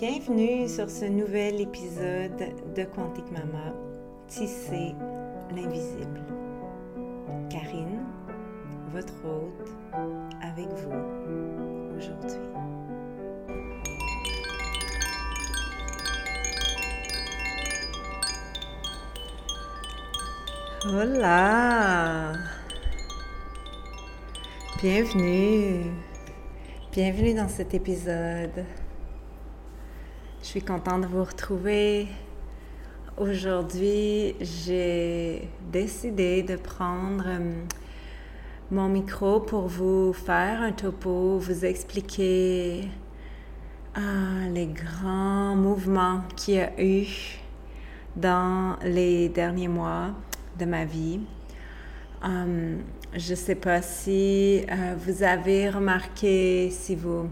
[0.00, 3.74] Bienvenue sur ce nouvel épisode de Quantique Mama,
[4.28, 4.94] Tisser
[5.54, 6.22] l'invisible.
[7.50, 8.00] Karine,
[8.94, 9.68] votre hôte,
[10.40, 12.40] avec vous aujourd'hui.
[20.86, 22.32] Hola!
[24.80, 25.92] Bienvenue!
[26.90, 28.64] Bienvenue dans cet épisode.
[30.50, 32.08] Je suis contente de vous retrouver.
[33.16, 37.52] Aujourd'hui, j'ai décidé de prendre euh,
[38.72, 42.88] mon micro pour vous faire un topo, vous expliquer
[43.94, 47.06] ah, les grands mouvements qu'il y a eu
[48.16, 50.08] dans les derniers mois
[50.58, 51.20] de ma vie.
[52.24, 52.76] Euh,
[53.14, 57.30] je ne sais pas si euh, vous avez remarqué, si vous,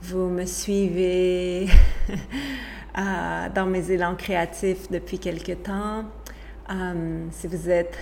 [0.00, 1.72] vous me suivez euh,
[2.96, 6.04] dans mes élans créatifs depuis quelque temps,
[7.30, 7.96] si vous êtes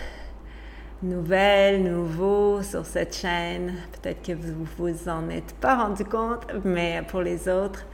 [1.03, 7.03] nouvelle, nouveau sur cette chaîne, peut-être que vous vous en êtes pas rendu compte, mais
[7.09, 7.85] pour les autres,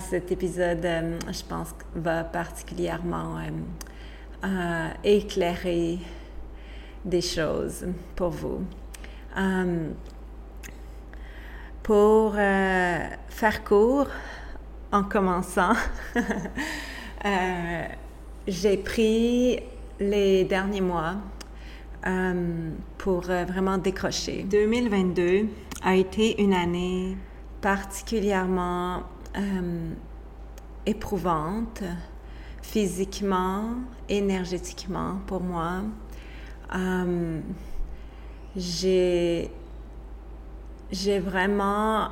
[0.00, 3.38] cet épisode, je pense, va particulièrement
[5.04, 5.98] éclairer
[7.04, 8.60] des choses pour vous.
[11.82, 12.98] Pour euh,
[13.28, 14.06] faire court,
[14.92, 15.72] en commençant,
[17.24, 17.84] euh,
[18.46, 19.60] j'ai pris
[19.98, 21.16] les derniers mois
[22.04, 24.42] um, pour euh, vraiment décrocher.
[24.44, 25.46] 2022
[25.82, 27.16] a été une année
[27.60, 29.02] particulièrement
[30.86, 31.82] éprouvante,
[32.62, 33.74] physiquement,
[34.08, 35.82] énergétiquement pour moi.
[36.74, 37.40] Euh,
[38.56, 39.50] j'ai
[41.20, 42.08] vraiment,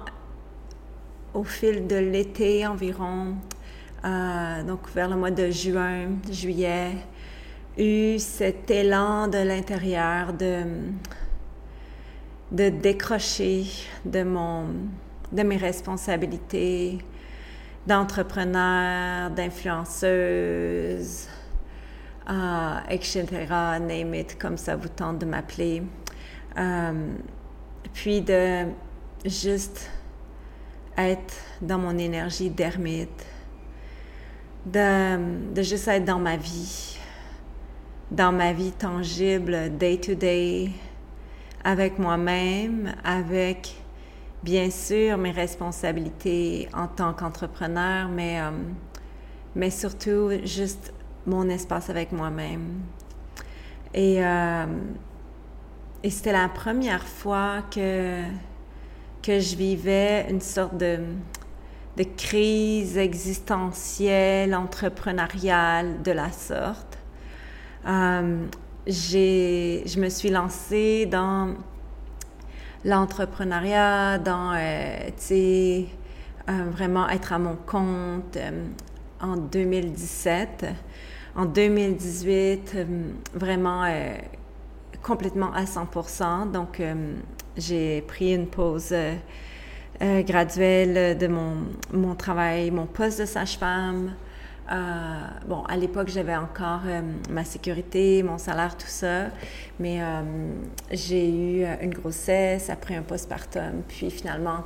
[1.39, 3.36] au fil de l'été environ,
[4.05, 6.96] euh, donc vers le mois de juin, juillet,
[7.77, 10.64] eu cet élan de l'intérieur de,
[12.51, 13.67] décrocher
[14.05, 14.64] de, mon,
[15.33, 16.98] mes responsabilités
[17.86, 21.29] d'entrepreneur, d'influenceuse,
[22.29, 23.24] uh, etc.,
[23.80, 25.84] name it, comme ça vous tente de m'appeler.
[26.57, 27.18] Um,
[27.95, 28.64] puis de
[29.24, 29.89] juste
[30.98, 33.25] être dans mon énergie d'ermite,
[34.67, 36.98] de, de juste être dans ma vie,
[38.11, 40.70] dans ma vie tangible, day to day,
[41.64, 43.77] avec moi-même, avec
[44.42, 48.75] bien sûr mes responsabilités en tant qu'entrepreneur, mais, um,
[49.55, 50.92] mais surtout juste
[51.27, 52.81] mon espace avec moi-même.
[53.95, 54.67] Et, euh,
[56.03, 58.23] et c'était la première fois que,
[59.28, 61.00] que je vivais une sorte de,
[62.16, 66.96] crise existentielle, entrepreneuriale de la sorte.
[67.86, 68.46] Euh,
[68.86, 71.56] je me suis lancée dans
[72.86, 75.84] l'entrepreneuriat, dans, euh, sais,
[76.46, 78.39] vraiment être à mon compte
[79.20, 80.64] en 2017
[81.39, 82.84] en 2018, euh,
[83.33, 84.16] vraiment euh,
[85.03, 86.51] complètement à 100%.
[86.51, 87.14] Donc, euh,
[87.57, 88.95] j'ai pris une pause
[90.01, 91.57] graduelle de mon,
[91.92, 94.14] mon, travail, mon poste de sage-femme.
[95.48, 96.83] bon, à l'époque, j'avais encore
[97.29, 99.25] ma sécurité, mon salaire, tout ça,
[99.81, 99.98] mais
[100.92, 104.63] j'ai eu une grossesse après un postpartum, puis finalement,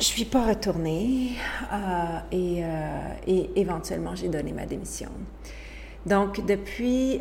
[0.00, 1.32] je suis pas retournée
[1.72, 1.76] euh,
[2.32, 5.10] et, euh, et, éventuellement j'ai donné ma démission.
[6.06, 7.20] Donc depuis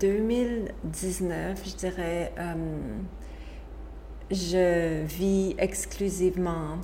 [0.00, 2.32] 2019, euh, je dirais,
[4.30, 6.78] je vis exclusivement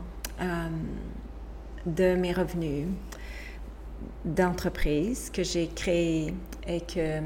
[1.86, 2.88] de mes revenus
[4.24, 6.34] d'entreprise que j'ai créé
[6.66, 7.20] et que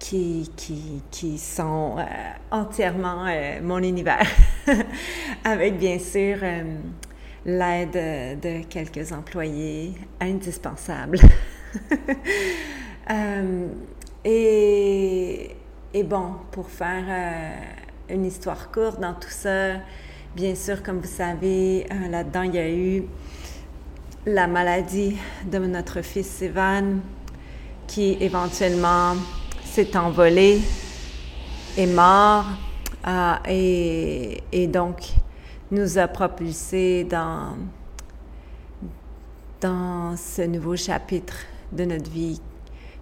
[0.00, 2.02] qui, qui, qui sont euh,
[2.50, 4.26] entièrement euh, mon univers,
[5.44, 6.62] avec bien sûr euh,
[7.44, 11.18] l'aide de quelques employés indispensables.
[14.24, 15.56] et,
[15.94, 17.04] et, bon, pour faire
[18.08, 19.74] une histoire courte dans tout ça,
[20.34, 23.04] bien sûr, comme vous savez, là-dedans, il y a eu
[24.26, 25.16] la maladie
[25.50, 27.00] de notre fils Evan,
[27.86, 29.14] qui éventuellement
[29.64, 30.60] s'est envolé,
[31.76, 32.44] est mort
[33.06, 35.08] euh, et, et, donc
[35.70, 37.56] nous a propulsés dans,
[39.60, 41.36] dans ce nouveau chapitre
[41.72, 42.40] de notre vie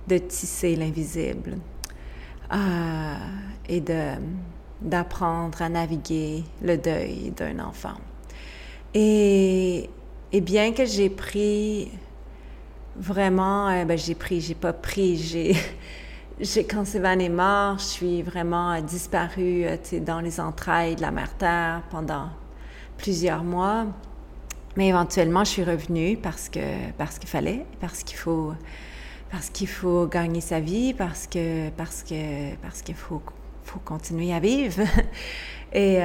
[0.06, 1.59] de tisser l'invisible
[2.53, 3.15] euh,
[3.69, 4.12] et de
[4.81, 7.97] d'apprendre à naviguer le deuil d'un enfant.
[8.94, 9.91] Et,
[10.32, 11.91] bien que j'ai pris
[12.97, 18.81] vraiment, ben j'ai pris, j'ai pas pris, j'ai, quand Sévan est mort, je suis vraiment
[18.81, 22.29] disparue euh, dans les entrailles de la mer Terre pendant
[22.97, 23.87] plusieurs mois.
[24.76, 28.53] Mais éventuellement, je suis revenue parce que parce qu'il fallait, parce qu'il faut
[29.31, 33.23] parce qu'il faut gagner sa vie, parce que parce que parce qu'il faut
[33.65, 34.82] faut continuer à vivre.
[35.73, 35.99] et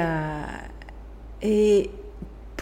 [1.42, 1.90] et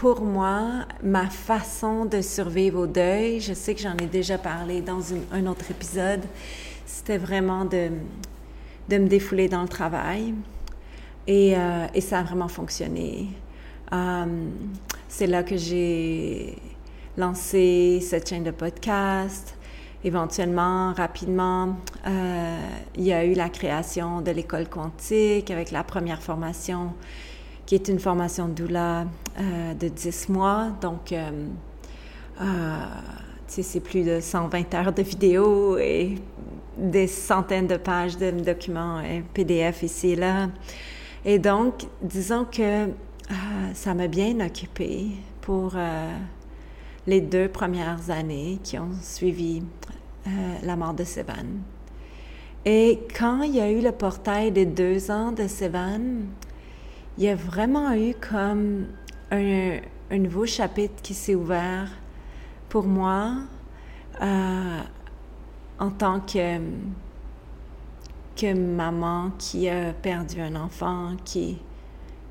[0.02, 4.80] pour moi, ma façon de survivre au deuil, je sais que j'en ai déjà parlé
[4.80, 5.00] dans
[5.30, 6.22] un autre épisode,
[6.84, 7.90] c'était vraiment de,
[8.88, 10.34] de me défouler dans le travail.
[11.28, 13.28] Et, euh, et ça a vraiment fonctionné.
[13.92, 14.26] Euh,
[15.12, 16.56] c'est là que j'ai
[17.18, 19.54] lancé cette chaîne de podcast.
[20.04, 21.76] Éventuellement, rapidement,
[22.06, 22.58] euh,
[22.96, 26.94] il y a eu la création de l'école quantique avec la première formation
[27.66, 29.04] qui est une formation doula
[29.38, 30.70] euh, de 10 mois.
[30.80, 31.30] Donc, euh,
[32.40, 32.76] euh,
[33.46, 36.14] c'est plus de 120 heures de vidéos et
[36.78, 39.02] des centaines de pages de documents
[39.34, 40.48] PDF ici et là.
[41.26, 42.88] Et donc, disons que
[43.74, 45.08] ça m'a bien occupée
[45.40, 45.74] pour
[47.06, 49.62] les deux premières années qui ont suivi
[50.62, 51.46] la mort de Sévan.
[52.64, 56.26] Et quand il y a eu le portail des deux ans de Sévan,
[57.18, 58.86] il y a vraiment eu comme
[59.32, 59.78] un,
[60.16, 61.90] nouveau chapitre qui s'est ouvert
[62.68, 63.34] pour moi
[64.20, 64.80] euh,
[65.80, 66.58] en tant que,
[68.36, 71.58] que maman qui a perdu un enfant, qui,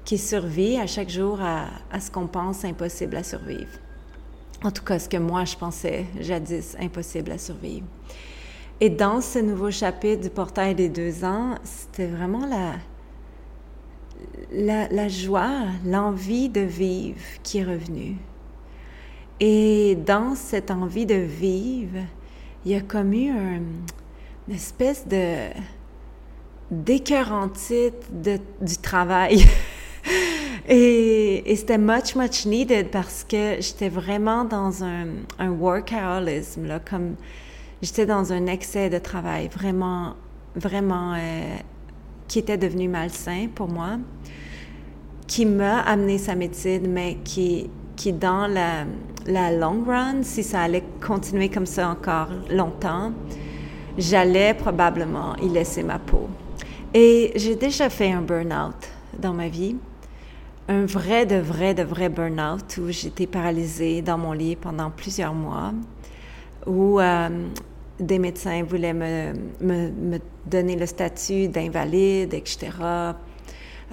[0.06, 3.72] qui survit à chaque jour à, ce qu'on pense impossible à survivre.
[4.64, 7.86] En tout cas, ce que moi, je pensais jadis impossible à survivre.
[8.80, 12.46] Et dans ce nouveau chapitre du portail des deux ans, c'était vraiment
[14.52, 18.18] la, la, joie, l'envie de vivre qui est revenue.
[19.40, 22.00] Et dans cette envie de vivre,
[22.66, 25.50] il y a comme eu une espèce de
[26.70, 29.44] d'écœurantite du travail.
[30.70, 35.08] et, c'était much, much needed parce que j'étais vraiment dans un,
[35.40, 37.16] un workaholisme, là, comme
[37.82, 40.16] j'étais dans un excès de travail, vraiment,
[40.56, 41.56] vraiment euh,
[42.28, 43.98] qui était devenu malsain pour moi,
[45.28, 48.86] qui m'a amené sa médecine, mais qui, qui dans la,
[49.26, 53.14] la long run, si ça allait continuer comme ça encore longtemps,
[53.98, 56.28] j'allais probablement y laisser ma peau.
[56.94, 58.76] Et j'ai déjà fait un burn-out
[59.18, 59.78] dans ma vie,
[60.72, 65.34] un vrai, de vrai, de vrai burn-out où j'étais paralysée dans mon lit pendant plusieurs
[65.34, 65.74] mois,
[66.66, 67.30] où euh,
[68.00, 72.70] des médecins voulaient me, donner le statut d'invalide, etc.,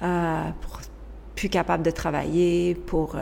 [0.01, 0.79] euh, pour
[1.35, 3.19] plus capable de travailler pour euh,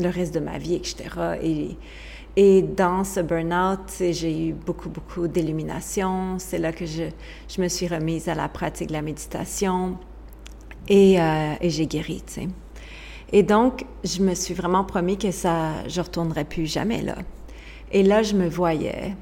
[0.00, 1.04] le reste de ma vie, etc.
[1.42, 6.38] Et, dans ce burn-out, j'ai eu beaucoup, beaucoup d'illumination.
[6.38, 7.04] C'est là que je,
[7.58, 9.96] me suis remise à la pratique de la méditation
[10.86, 12.48] et, et j'ai guéri, tu sais.
[13.32, 17.16] Et donc, je me suis vraiment promis que ça, je retournerais plus jamais là.
[17.92, 19.16] Et là, je me voyais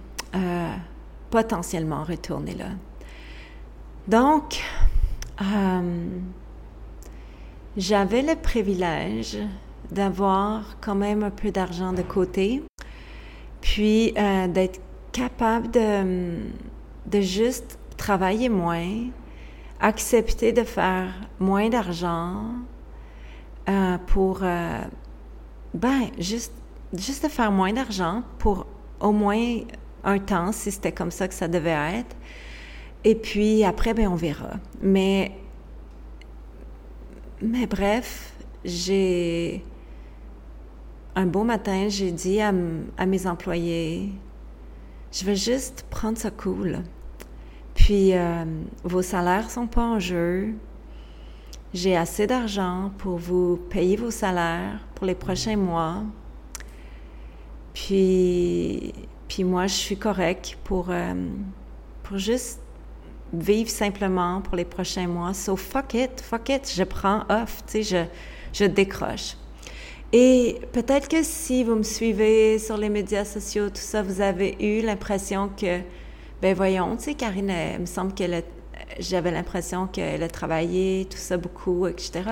[1.30, 2.68] potentiellement retourner là.
[4.06, 4.62] Donc,
[5.42, 6.06] euh,
[7.76, 9.38] j'avais le privilège
[9.90, 12.62] d'avoir quand même un peu d'argent de côté,
[13.60, 14.80] puis euh, d'être
[15.10, 16.36] capable de,
[17.06, 19.08] de juste travailler moins,
[19.80, 22.44] accepter de faire moins d'argent
[23.68, 24.40] euh, pour,
[25.74, 26.52] ben, juste,
[26.92, 28.66] juste faire moins d'argent pour
[29.00, 29.60] au moins
[30.04, 32.16] un temps, si c'était comme ça que ça devait être.
[33.04, 34.54] Et puis après, ben, on verra.
[34.80, 35.32] Mais,
[37.42, 38.32] mais bref,
[38.64, 39.64] j'ai.
[41.16, 44.10] Un beau matin, j'ai dit à, mes employés
[45.14, 46.80] je vais juste prendre ça cool.
[47.74, 48.44] Puis, euh,
[48.82, 50.54] vos salaires sont pas en jeu.
[51.74, 56.04] J'ai assez d'argent pour vous payer vos salaires pour les prochains mois.
[57.72, 58.92] Puis,
[59.26, 61.14] puis moi, je suis correcte pour, euh,
[62.04, 62.60] pour juste
[63.32, 65.34] vivre simplement pour les prochains mois.
[65.34, 69.36] So fuck it, fuck it, je prends off, tu sais, je, je décroche.
[70.12, 74.56] Et peut-être que si vous me suivez sur les médias sociaux, tout ça, vous avez
[74.60, 75.80] eu l'impression que,
[76.40, 78.44] ben voyons, tu sais, Karine, il me semble qu'elle
[78.98, 82.22] j'avais l'impression qu'elle a travaillé, tout ça beaucoup, etc.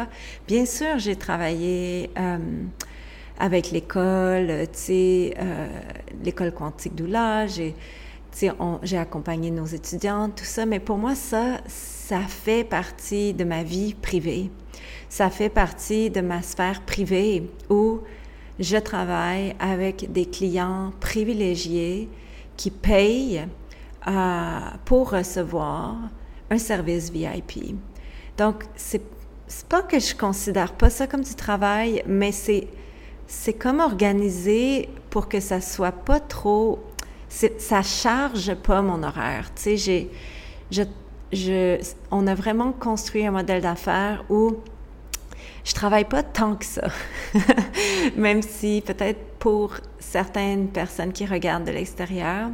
[0.47, 2.11] Bien sûr, j'ai travaillé.
[2.19, 2.39] Euh,
[3.39, 5.67] avec l'école, tu sais, euh,
[6.23, 7.75] l'école quantique d'Oula, j'ai,
[8.83, 13.63] j'ai accompagné nos étudiants, tout ça, mais pour moi, ça, ça fait partie de ma
[13.63, 14.51] vie privée.
[15.09, 18.01] Ça fait partie de ma sphère privée où
[18.59, 22.09] je travaille avec des clients privilégiés
[22.57, 23.47] qui payent
[24.07, 25.97] euh, pour recevoir
[26.53, 27.75] un service VIP.
[28.37, 29.03] Donc, c'est
[29.69, 35.41] pas que je considère pas ça comme du travail, mais c'est comme organisé pour que
[35.41, 36.79] ça soit pas trop
[37.59, 39.51] ça charge pas mon horaire.
[39.55, 40.11] Tu sais, j'ai
[40.71, 40.83] je,
[41.33, 44.57] je, on a vraiment construit un modèle d'affaires où
[45.65, 46.89] je travaille pas tant que ça.
[48.17, 52.51] Même si peut-être pour certaines personnes qui regardent de l'extérieur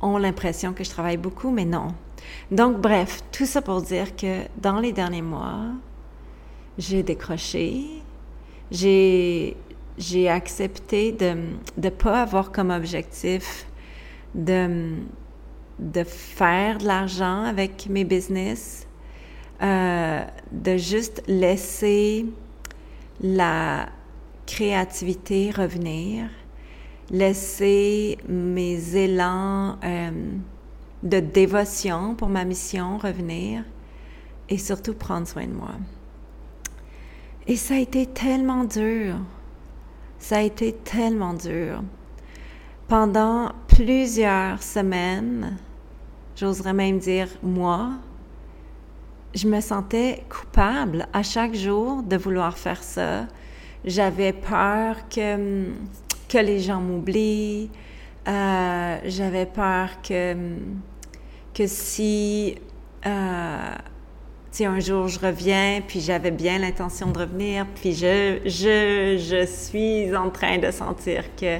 [0.00, 1.88] ont l'impression que je travaille beaucoup, mais non.
[2.50, 5.66] Donc, bref, tout ça pour dire que dans les derniers mois,
[6.78, 7.84] j'ai décroché,
[8.70, 9.56] j'ai,
[9.96, 11.34] j'ai accepté de
[11.76, 13.66] ne pas avoir comme objectif
[14.34, 14.94] de,
[15.78, 18.86] de faire de l'argent avec mes business,
[19.62, 22.26] euh, de juste laisser
[23.20, 23.88] la
[24.46, 26.28] créativité revenir,
[27.10, 30.10] laisser mes élans euh,
[31.02, 33.64] de dévotion pour ma mission revenir
[34.48, 35.74] et surtout prendre soin de moi.
[37.46, 39.16] Et ça a été tellement dur.
[40.18, 41.82] Ça a été tellement dur.
[42.88, 45.56] Pendant plusieurs semaines,
[46.36, 47.92] j'oserais même dire mois,
[49.34, 53.26] je me sentais coupable à chaque jour de vouloir faire ça.
[53.84, 55.66] J'avais peur que,
[56.28, 57.70] que les gens m'oublient,
[58.28, 60.34] euh, j'avais peur que,
[61.54, 62.56] que si,
[63.06, 63.74] euh,
[64.60, 70.14] un jour je reviens, puis j'avais bien l'intention de revenir, puis je, je, je suis
[70.16, 71.58] en train de sentir que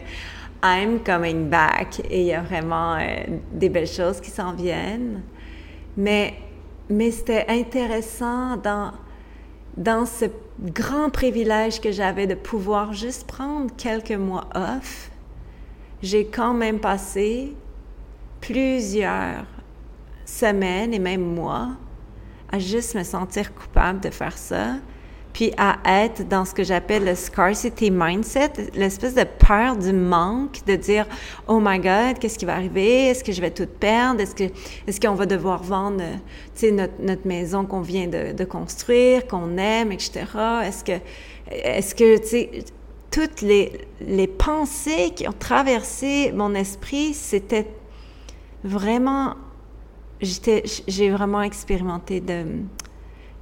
[0.63, 5.23] I'm coming back et il y a vraiment euh, des belles choses qui s'en viennent.
[5.97, 6.35] Mais,
[6.91, 8.93] mais c'était intéressant dans,
[9.77, 10.27] dans ce
[10.61, 15.08] grand privilège que j'avais de pouvoir juste prendre quelques mois off
[16.03, 17.55] j'ai quand même passé
[18.41, 19.45] plusieurs
[20.25, 21.71] semaines et même mois
[22.51, 24.77] à juste me sentir coupable de faire ça,
[25.33, 30.65] puis à être dans ce que j'appelle le scarcity mindset, l'espèce de peur du manque,
[30.67, 31.07] de dire
[31.47, 33.09] oh my God, qu'est-ce qui va arriver?
[33.09, 34.21] Est-ce que je vais tout perdre?
[34.21, 34.45] Est-ce que
[34.87, 36.03] est-ce qu'on va devoir vendre,
[36.63, 40.25] notre, notre maison qu'on vient de, construire, qu'on aime, etc.
[40.65, 40.99] Est-ce que
[41.51, 42.65] est-ce que tu
[43.19, 47.67] toutes les, les pensées qui ont traversé mon esprit, c'était
[48.63, 49.35] vraiment,
[50.21, 52.45] j'ai vraiment expérimenté de,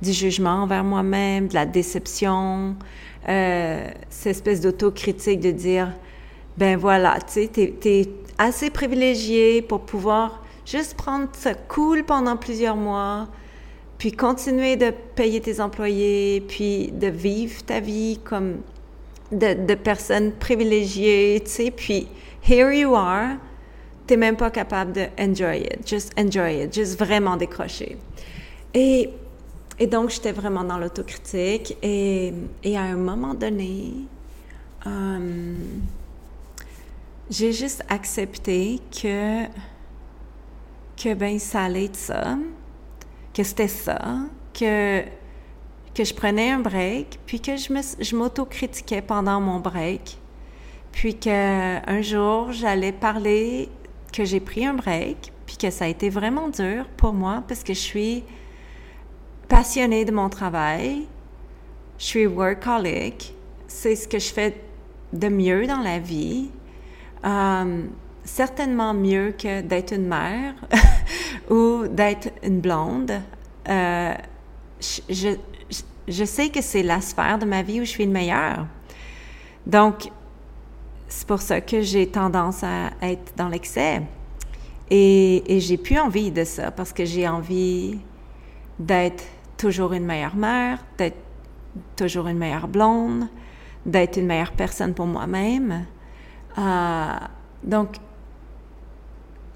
[0.00, 2.74] du jugement envers moi-même, de la déception,
[3.28, 5.92] euh, cette espèce d'autocritique de dire,
[6.56, 12.38] ben voilà, tu sais, t'es es assez privilégié pour pouvoir juste prendre ça cool pendant
[12.38, 13.28] plusieurs mois,
[13.98, 18.60] puis continuer de payer tes employés, puis de vivre ta vie comme
[19.32, 22.08] de, personnes privilégiées, tu sais, puis
[22.48, 23.36] here you are,
[24.06, 27.96] t'es même pas capable de enjoy it, just enjoy it, juste vraiment décrocher.
[28.72, 29.10] Et,
[29.78, 31.76] et donc, j'étais vraiment dans l'autocritique.
[31.82, 33.92] Et, et, à un moment donné,
[34.86, 35.54] euh,
[37.30, 39.44] j'ai juste accepté que,
[40.96, 42.38] que ben, ça allait être ça,
[43.34, 43.98] que c'était ça,
[44.54, 45.02] que
[45.96, 50.18] que je prenais un break, puis que je, me, je m'autocritiquais pendant mon break,
[50.92, 53.70] puis qu'un jour, j'allais parler
[54.12, 57.62] que j'ai pris un break, puis que ça a été vraiment dur pour moi parce
[57.62, 58.24] que je suis
[59.48, 61.06] passionnée de mon travail,
[61.98, 63.34] je suis workaholic,
[63.66, 64.60] c'est ce que je fais
[65.14, 66.50] de mieux dans la vie.
[67.24, 67.84] Euh,
[68.22, 70.54] certainement mieux que d'être une mère
[71.50, 73.12] ou d'être une blonde.
[73.68, 74.14] Euh,
[76.08, 78.66] je sais que c'est la sphère de ma vie où je suis le meilleur.
[79.66, 80.10] Donc,
[81.08, 84.02] c'est pour ça que j'ai tendance à être dans l'excès.
[84.90, 87.98] Et, j'ai plus envie de ça parce que j'ai envie
[88.78, 89.24] d'être
[89.56, 91.16] toujours une meilleure mère, d'être
[91.96, 93.28] toujours une meilleure blonde,
[93.84, 95.86] d'être une meilleure personne pour moi-même.
[96.58, 97.18] Euh,
[97.64, 97.96] donc,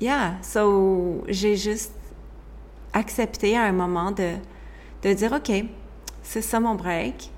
[0.00, 1.95] yeah, so j'ai juste
[2.92, 4.35] accepté à un moment de,
[5.02, 5.50] de dire, OK,
[6.31, 7.29] c'est ça mon break.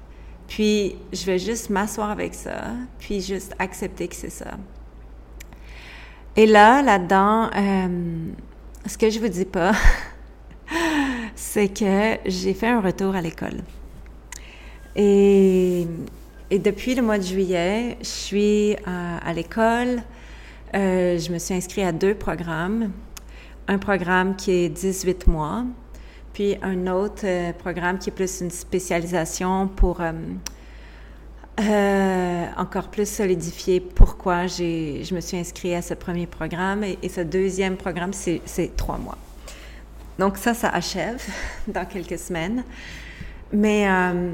[0.49, 4.59] Puis je vais juste m'asseoir avec ça, puis juste accepter que c'est ça.
[6.37, 8.33] Et là, là-dedans, euh,
[8.85, 9.73] ce que je vous dis pas,
[11.35, 13.63] c'est que j'ai fait un retour à l'école.
[14.95, 15.87] Et,
[16.51, 20.03] depuis le mois de juillet, je suis à, l'école.
[20.75, 22.91] Euh, je me suis inscrite à deux programmes.
[23.69, 25.65] Un programme qui est 18 mois,
[26.33, 30.13] puis un autre euh, programme qui est plus une spécialisation pour euh,
[31.61, 36.83] euh, encore plus solidifier pourquoi je me suis inscrite à ce premier programme.
[36.83, 39.19] Et, ce deuxième programme, c'est trois mois.
[40.19, 41.23] Donc ça, ça achève
[41.69, 42.65] dans quelques semaines.
[43.53, 44.33] Mais, euh,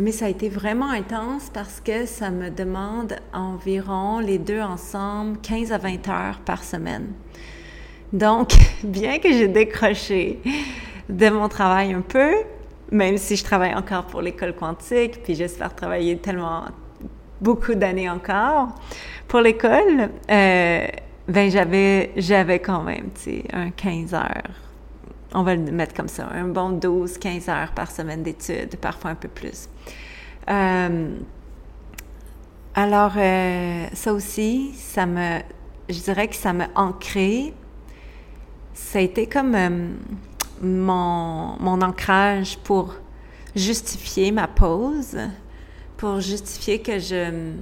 [0.00, 5.38] mais ça a été vraiment intense parce que ça me demande environ les deux ensemble
[5.42, 7.08] 15 à 20 heures par semaine.
[8.12, 8.52] Donc,
[8.84, 10.38] bien que j'ai décroché
[11.10, 12.32] de mon travail un peu,
[12.90, 16.64] même si je travaille encore pour l'école quantique, puis j'espère travailler tellement
[17.40, 18.68] beaucoup d'années encore
[19.28, 20.86] pour l'école, euh,
[21.28, 24.50] ben j'avais j'avais quand même, tu un 15 heures.
[25.32, 29.12] On va le mettre comme ça, un bon 12, 15 heures par semaine d'études, parfois
[29.12, 29.68] un peu plus.
[30.50, 31.16] Euh,
[32.74, 35.38] alors, euh, ça aussi, ça me,
[35.88, 37.54] je dirais que ça m'a ancré.
[38.74, 39.54] Ça a été comme
[40.60, 42.94] mon, mon ancrage pour
[43.54, 45.16] justifier ma pause,
[45.96, 47.52] pour justifier que je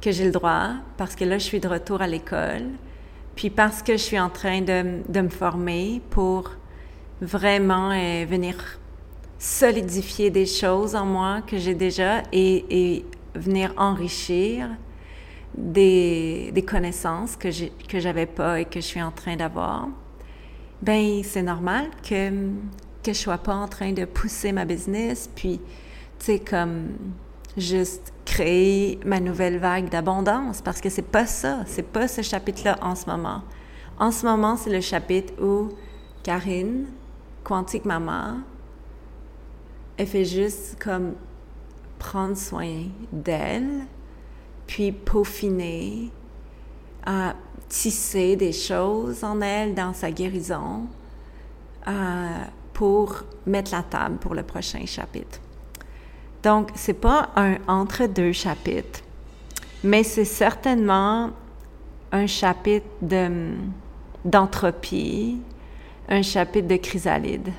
[0.00, 2.66] que j'ai le droit, parce que là, je suis de retour à l'école,
[3.34, 6.52] puis parce que je suis en train de, de me former pour
[7.20, 8.54] vraiment euh, venir
[9.38, 14.68] solidifier des choses en moi que j'ai déjà et, venir enrichir
[15.56, 19.88] des, des connaissances que je n'avais pas et que je suis en train d'avoir
[20.82, 22.30] ben c'est normal que
[23.02, 25.60] que je sois pas en train de pousser ma business puis
[26.18, 26.90] tu sais comme
[27.56, 32.78] juste créer ma nouvelle vague d'abondance parce que c'est pas ça, c'est pas ce chapitre-là
[32.82, 33.42] en ce moment.
[33.98, 35.70] En ce moment, c'est le chapitre où
[36.22, 36.86] Karine,
[37.42, 38.38] Quantique Maman,
[39.96, 41.14] elle fait juste comme
[41.98, 43.86] prendre soin d'elle,
[44.66, 46.12] puis peaufiner,
[47.04, 47.34] à
[47.68, 50.86] tisser des choses en elle dans sa guérison
[51.86, 52.38] euh,
[52.72, 55.40] pour mettre la table pour le prochain chapitre.
[56.42, 59.00] Donc, c'est pas un entre-deux chapitres,
[59.82, 61.30] mais c'est certainement
[62.12, 62.86] un chapitre
[64.24, 65.40] d'entropie,
[66.08, 67.52] un chapitre de chrysalide.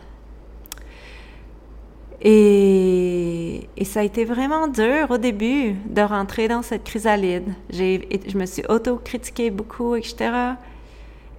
[2.21, 7.53] Et, ça a été vraiment dur au début de rentrer dans cette chrysalide.
[7.71, 10.31] je me suis auto-critiquée beaucoup, etc.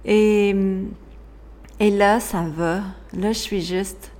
[0.03, 0.55] Et,
[1.79, 2.81] et là, ça va.
[3.13, 4.11] Là, je suis juste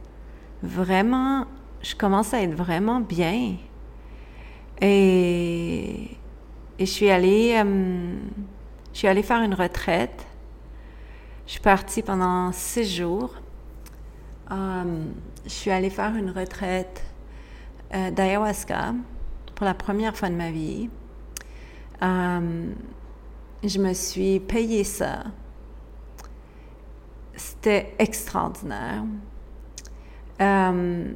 [0.64, 1.46] vraiment,
[1.82, 3.56] je commence à être vraiment bien.
[4.82, 6.18] Et,
[6.80, 8.16] et je suis allée, euh,
[8.94, 10.26] je suis faire une retraite.
[11.46, 13.36] Je suis partie pendant six jours.
[14.52, 15.06] Euh,
[15.46, 17.04] je suis allée faire une retraite
[17.94, 18.94] euh, d'ayahuasca
[19.56, 20.90] pour la première fois de ma vie.
[22.02, 22.72] Euh,
[23.64, 25.24] je me suis payé ça.
[27.36, 29.04] C'était extraordinaire.
[30.42, 31.12] Euh,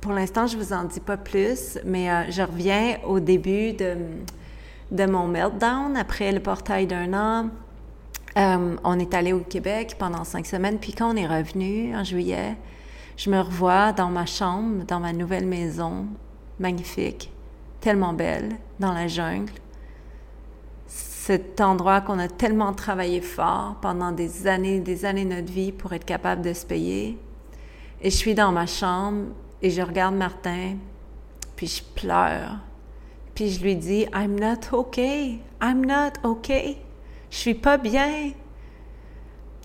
[0.00, 3.96] pour l'instant, je ne vous en dis pas plus, mais je reviens au début de,
[4.92, 7.50] de mon meltdown après le portail d'un an.
[8.36, 12.56] on est allé au Québec pendant cinq semaines, puis quand on est revenu en juillet,
[13.16, 16.06] je me revois dans ma chambre, dans ma nouvelle maison,
[16.58, 17.32] magnifique,
[17.80, 19.52] tellement belle, dans la jungle.
[20.86, 25.72] Cet endroit qu'on a tellement travaillé fort pendant des années, des années de notre vie
[25.72, 27.18] pour être capable de se payer.
[28.00, 29.26] Et je suis dans ma chambre
[29.62, 30.76] et je regarde Martin,
[31.56, 32.58] puis je pleure.
[33.34, 35.40] Puis je lui dis, I'm not okay.
[35.60, 36.78] I'm not okay.
[37.30, 38.32] Je suis pas bien.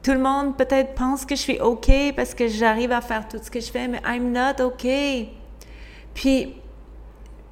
[0.03, 3.37] Tout le monde peut-être pense que je suis OK parce que j'arrive à faire tout
[3.41, 4.87] ce que je fais, mais I'm not OK.
[6.13, 6.55] Puis,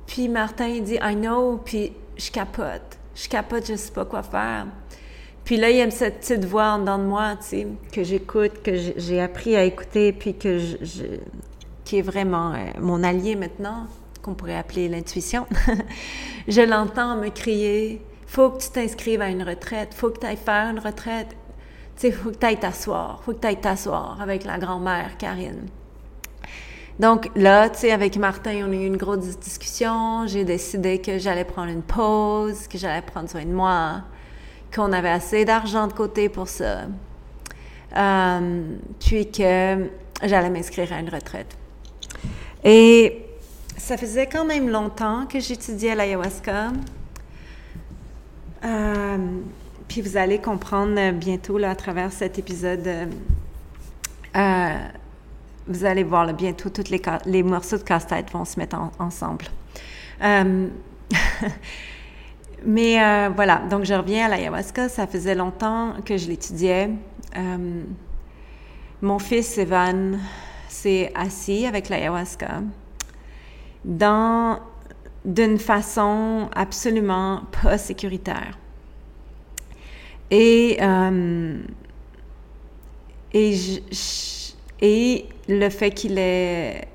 [0.08, 2.98] puis Martin, il dit, I know, puis je capote.
[3.14, 4.66] Je capote, je sais pas quoi faire.
[5.46, 8.04] Puis là, il y a cette petite voix en dedans de moi, tu sais, que
[8.04, 10.60] j'écoute, que j'ai appris à écouter, puis que
[11.84, 13.88] qui est vraiment euh, mon allié maintenant,
[14.22, 15.48] qu'on pourrait appeler l'intuition.
[16.48, 20.38] je l'entends me crier, faut que tu t'inscrives à une retraite, faut que tu ailles
[20.38, 21.36] faire une retraite
[22.04, 25.68] il faut que tu ailles t'asseoir, faut que tu ailles t'asseoir avec la grand-mère Karine.
[27.00, 30.28] Donc là, tu sais, avec Martin, on a eu une grosse discussion.
[30.28, 34.02] J'ai décidé que j'allais prendre une pause, que j'allais prendre soin de moi,
[34.76, 36.82] qu'on avait assez d'argent de côté pour ça.
[37.96, 39.90] Euh, puis que
[40.24, 41.56] j'allais m'inscrire à une retraite.
[42.66, 43.26] Et
[43.78, 46.72] ça faisait quand même longtemps que j'étudiais l'ayahuasca.
[48.66, 49.18] Euh,
[49.90, 53.06] puis vous allez comprendre euh, bientôt là, à travers cet épisode, euh,
[54.38, 54.78] euh,
[55.68, 59.46] vous allez voir là, bientôt tous les, les, morceaux de casse-tête vont se mettre ensemble.
[62.66, 64.90] mais voilà, donc je reviens à l'ayahuasca.
[64.90, 66.92] Ça faisait longtemps que je l'étudiais.
[69.02, 70.20] mon fils Evan
[70.68, 72.62] s'est assis avec l'ayahuasca
[73.86, 74.60] dans
[75.26, 78.59] d'une façon absolument pas sécuritaire.
[80.32, 81.58] Et, euh,
[83.34, 86.88] et, le fait qu'il ait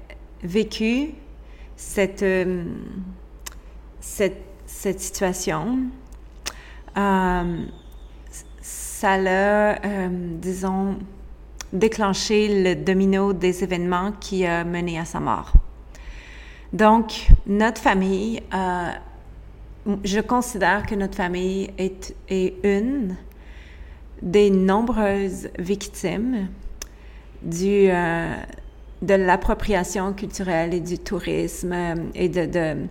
[0.43, 1.11] vécu
[1.77, 2.65] cette, euh,
[4.01, 5.79] cette, cette, situation,
[6.97, 7.65] euh,
[8.61, 10.99] ça l'a, disons,
[11.73, 15.53] déclenché le domino des événements qui a mené à sa mort.
[16.75, 18.91] Donc, notre famille, euh,
[20.05, 22.15] je considère que notre famille est,
[22.65, 23.17] une
[24.23, 26.49] des nombreuses victimes
[27.43, 28.33] du, euh,
[29.03, 32.87] de l'appropriation culturelle et du tourisme euh, et de, de,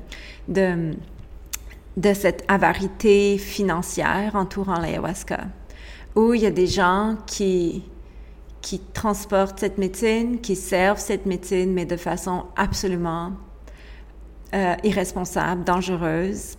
[0.47, 0.95] de,
[1.97, 5.45] de cette avarité financière entourant l'ayahuasca,
[6.15, 7.84] où il y a des gens qui
[8.62, 13.34] qui transportent cette médecine, qui servent cette médecine, mais de façon absolument
[14.53, 16.56] euh, irresponsable, dangereuse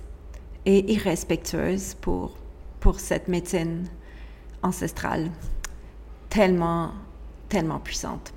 [0.66, 2.36] et irrespectueuse pour,
[2.80, 3.84] pour cette médecine
[4.62, 5.30] ancestrale,
[6.28, 6.92] tellement,
[7.48, 8.32] tellement puissante.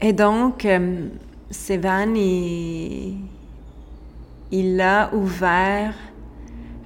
[0.00, 1.08] Et donc, euh,
[1.50, 2.14] Sévan,
[4.50, 5.94] il, a ouvert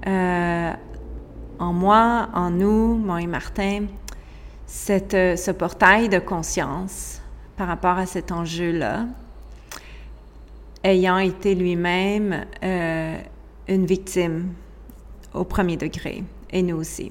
[0.06, 0.72] euh,
[1.58, 3.86] en moi, en nous, moi et Martin,
[4.66, 7.20] cette, euh, ce portail de conscience
[7.56, 9.06] par rapport à cet enjeu-là,
[10.82, 13.16] ayant été lui-même euh,
[13.68, 14.54] une victime
[15.32, 17.10] au premier degré, et nous aussi.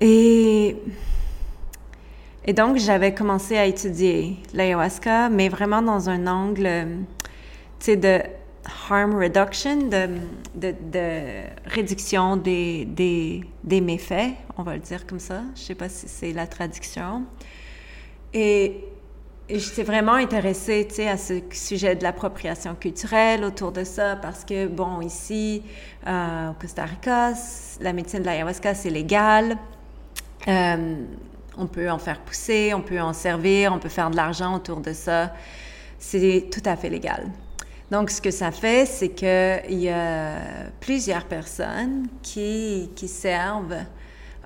[0.00, 0.76] Et,
[2.44, 6.68] et donc, j'avais commencé à étudier l'ayahuasca, mais vraiment dans un angle,
[7.78, 8.20] tu sais, de
[8.90, 10.08] harm reduction, de,
[10.54, 15.42] de, réduction des, des, des, méfaits, on va le dire comme ça.
[15.54, 17.24] Je sais pas si c'est la traduction.
[18.34, 18.84] Et
[19.48, 24.44] j'étais vraiment intéressée, tu sais, à ce sujet de l'appropriation culturelle autour de ça, parce
[24.44, 25.62] que, bon, ici,
[26.06, 27.32] euh, au Costa Rica,
[27.80, 29.56] la médecine de l'ayahuasca, c'est légal.
[30.46, 30.96] Euh,
[31.56, 34.80] on peut en faire pousser, on peut en servir, on peut faire de l'argent autour
[34.80, 35.32] de ça.
[35.98, 37.26] C'est tout à fait légal.
[37.90, 40.36] Donc, ce que ça fait, c'est qu'il y a
[40.78, 43.78] plusieurs personnes qui, qui servent,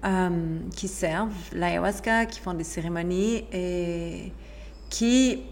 [0.05, 4.33] euh, qui servent l'ayahuasca, qui font des cérémonies et
[4.93, 5.43] qui,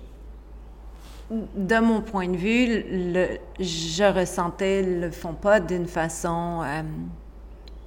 [1.31, 2.85] de mon point de vue,
[3.59, 6.83] je ressentais, le font pas d'une façon euh,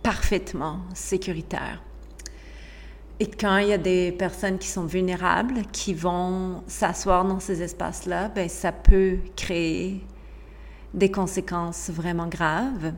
[0.01, 1.83] parfaitement sécuritaire.
[3.19, 7.61] Et quand il y a des personnes qui sont vulnérables, qui vont s'asseoir dans ces
[7.61, 10.01] espaces-là, ben ça peut créer
[10.95, 12.93] des conséquences vraiment graves.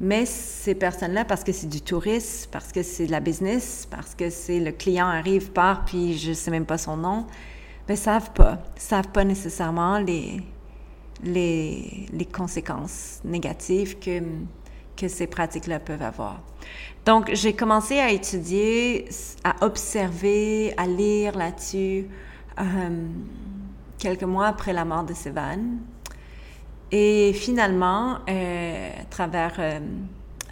[0.00, 4.14] Mais ces personnes-là, parce que c'est du tourisme, parce que c'est de la business, parce
[4.14, 7.26] que c'est le client arrive, part, puis je sais même pas son nom,
[7.86, 10.42] ben savent pas, savent pas nécessairement les,
[11.22, 14.20] les, les conséquences négatives que,
[14.96, 16.40] que ces pratiques-là peuvent avoir.
[17.04, 19.08] Donc, j'ai commencé à étudier,
[19.44, 22.08] à observer, à lire là-dessus
[22.58, 23.08] euh,
[23.98, 25.78] quelques mois après la mort de Sévan.
[26.90, 29.78] Et finalement, euh, à travers euh,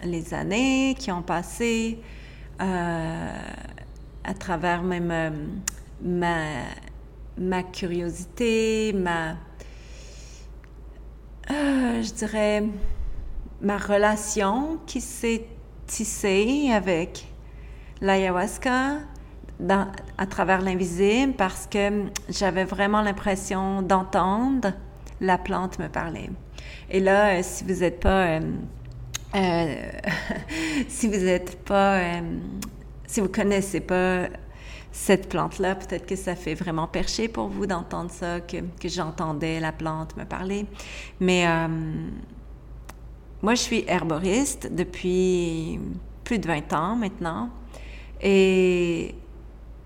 [0.03, 1.99] les années qui ont passé,
[2.57, 5.61] à travers même
[6.01, 6.37] ma,
[7.37, 9.35] ma curiosité, ma,
[11.49, 12.63] je dirais,
[13.61, 15.45] ma relation qui s'est
[15.87, 17.25] tissé avec
[18.01, 18.99] l'ayahuasca
[20.17, 24.73] à travers l'invisible parce que j'avais vraiment l'impression d'entendre
[25.21, 26.29] la plante me parler.
[26.89, 28.25] Et là, euh, si vous n'êtes pas...
[28.25, 28.41] Euh,
[29.35, 29.75] euh,
[30.87, 32.01] si vous n'êtes pas...
[33.07, 34.27] si vous connaissez pas
[34.95, 39.73] cette plante-là, peut-être que ça fait vraiment percher pour vous d'entendre ça, que, j'entendais la
[39.73, 40.65] plante me parler.
[41.19, 41.45] Mais
[43.43, 45.81] moi, je suis herboriste depuis
[46.23, 47.49] plus de 20 ans maintenant
[48.21, 49.15] et,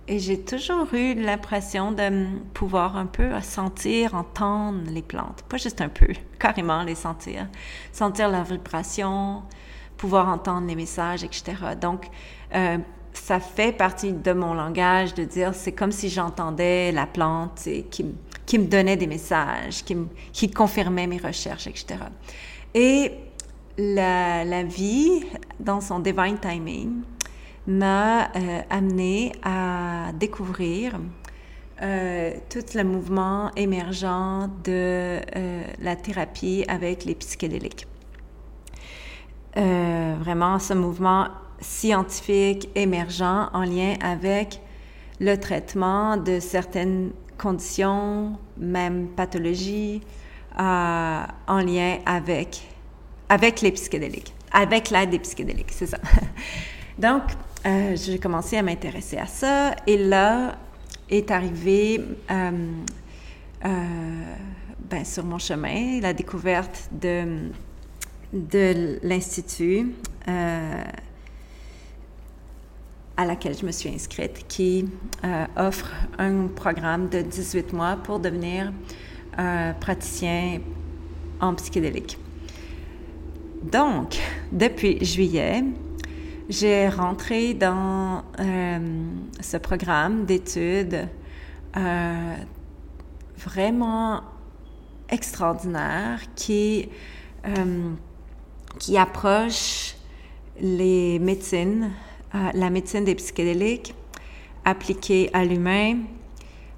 [0.08, 5.43] et j'ai toujours eu l'impression de pouvoir un peu sentir, entendre les plantes.
[5.50, 7.48] Pas juste un peu, carrément les sentir.
[7.91, 9.41] Sentir la vibration,
[9.98, 11.56] pouvoir entendre les messages, etc.
[11.82, 12.06] Donc,
[12.54, 12.78] euh,
[13.13, 18.58] ça fait partie de mon langage de dire c'est comme si j'entendais la plante qui,
[18.58, 22.00] me donnait des messages, qui, confirmait mes recherches, etc.
[22.74, 23.12] Et
[23.78, 25.24] la, vie,
[25.60, 27.02] dans son divine timing,
[27.67, 31.00] m'a euh, amené à découvrir
[31.82, 37.88] euh, tout le mouvement émergent de euh, la thérapie avec les psychédéliques.
[39.56, 41.28] vraiment, ce mouvement
[41.62, 44.62] scientifique émergent en lien avec
[45.19, 50.02] le traitement de certaines conditions, même pathologies,
[50.58, 52.67] en lien avec,
[53.30, 56.00] avec les psychédéliques, avec l'aide des psychédéliques, c'est ça.
[56.98, 57.24] Donc,
[57.95, 60.58] j'ai commencé à m'intéresser à ça et là
[61.10, 62.02] est arrivé
[64.89, 67.50] ben, sur mon chemin la découverte de,
[68.34, 69.93] de l'Institut
[70.28, 70.84] euh,
[73.19, 74.88] à laquelle je me suis inscrite, qui
[75.25, 78.71] euh, offre un programme de 18 mois pour devenir
[79.38, 80.62] euh, praticien
[81.41, 82.17] en psychédélique.
[83.62, 84.17] Donc,
[84.53, 85.65] depuis juillet,
[86.47, 88.23] j'ai rentré dans
[89.41, 91.10] ce programme d'études
[93.38, 94.21] vraiment
[95.10, 96.89] extraordinaire qui,
[97.45, 97.91] euh,
[98.77, 99.95] qui approche
[100.62, 103.95] les médecines, euh, la médecine des psychédéliques
[104.65, 105.97] appliquée à l'humain,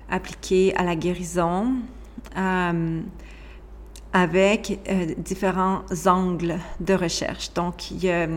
[0.09, 1.73] appliquée à la guérison,
[2.37, 3.01] euh,
[4.13, 4.79] avec
[5.17, 7.53] différents angles de recherche.
[7.53, 8.27] Donc, il y a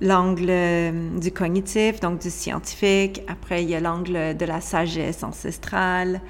[0.00, 3.22] l'angle du cognitif, donc du scientifique.
[3.28, 6.20] Après, il y a l'angle de la sagesse ancestrale,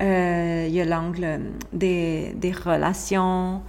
[0.00, 1.40] euh, il y a l'angle
[1.72, 3.62] des, des, relations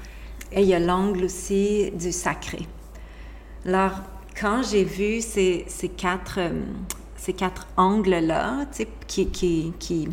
[0.51, 2.67] et il y a l'angle aussi du sacré.
[3.65, 4.01] Alors,
[4.39, 6.61] quand j'ai vu ces, ces, quatre, euh,
[7.17, 8.65] ces quatre angles-là,
[9.07, 10.07] qui, qui, qui,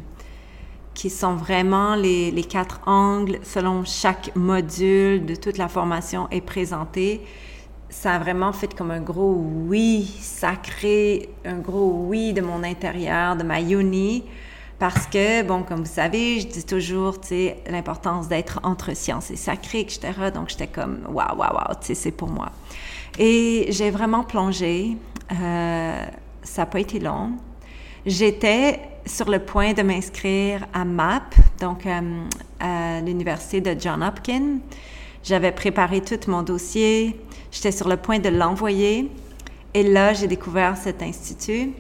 [0.95, 6.41] qui, sont vraiment les, les, quatre angles selon chaque module de toute la formation est
[6.41, 7.23] présenté,
[7.89, 13.37] ça a vraiment fait comme un gros oui sacré, un gros oui de mon intérieur,
[13.37, 14.25] de ma yoni,
[14.81, 19.31] parce que, bon, comme vous savez, je dis toujours, tu sais, l'importance d'être entre science
[19.31, 20.01] et sacré, etc.
[20.35, 22.51] Donc, j'étais comme, waouh, waouh, waouh, tu sais, c'est pour moi.
[23.18, 24.96] Et j'ai vraiment plongé.
[25.33, 26.07] Euh,
[26.42, 27.33] ça n'a pas été long.
[28.05, 32.00] J'étais sur le point de m'inscrire à MAP, donc euh,
[32.61, 34.59] à l'université de John Hopkins.
[35.22, 37.18] J'avais préparé tout mon dossier.
[37.50, 39.11] J'étais sur le point de l'envoyer.
[39.74, 41.72] Et là, j'ai découvert cet institut.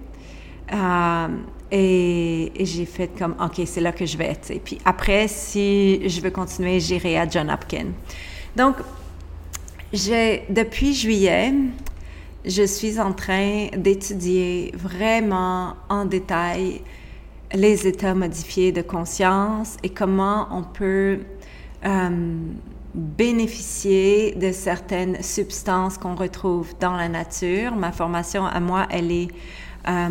[0.72, 1.28] Euh,
[1.70, 4.26] et, j'ai fait comme, OK, c'est là que je vais.
[4.26, 4.52] être.
[4.64, 7.92] Puis après, si je veux continuer, j'irai à John Hopkins.
[8.54, 8.76] Donc,
[9.92, 11.52] depuis juillet,
[12.44, 16.80] je suis en train d'étudier vraiment en détail
[17.52, 21.20] les états modifiés de conscience et comment on peut
[21.84, 22.38] euh,
[22.94, 27.76] bénéficier de certaines substances qu'on retrouve dans la nature.
[27.76, 29.28] Ma formation à moi, elle est
[29.88, 30.08] euh,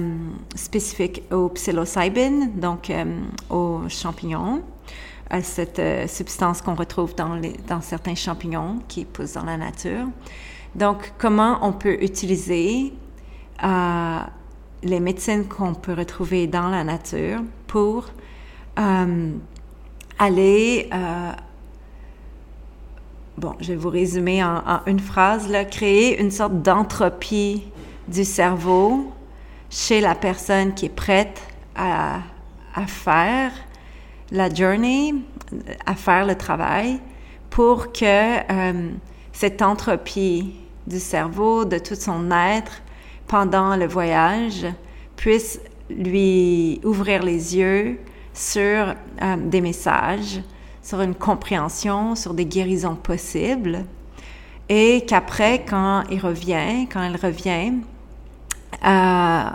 [0.55, 3.03] spécifique au psilocybin, donc euh,
[3.49, 4.61] aux champignons,
[5.29, 10.07] à cette euh, substance qu'on retrouve dans, certains champignons qui poussent dans la nature.
[10.75, 12.93] Donc, comment on peut utiliser
[14.83, 18.09] les médecines qu'on peut retrouver dans la nature pour
[20.19, 20.89] aller
[23.37, 27.63] bon, je vais vous résumer en, une phrase, créer une sorte d'entropie
[28.09, 29.13] du cerveau
[29.69, 31.41] chez la personne qui est prête
[31.75, 32.19] à
[32.87, 33.51] faire
[34.31, 35.13] la journey,
[35.85, 36.99] à faire le travail
[37.49, 38.91] pour que euh,
[39.31, 40.55] cette entropie
[40.87, 42.81] du cerveau, de tout son être
[43.27, 44.65] pendant le voyage
[45.15, 45.59] puisse
[45.89, 47.99] lui ouvrir les yeux
[48.33, 48.59] sur
[49.21, 50.41] euh, des messages,
[50.81, 53.85] sur une compréhension, sur des guérisons possibles,
[54.67, 57.73] et qu'après, quand il revient, quand elle revient,
[58.85, 59.49] euh,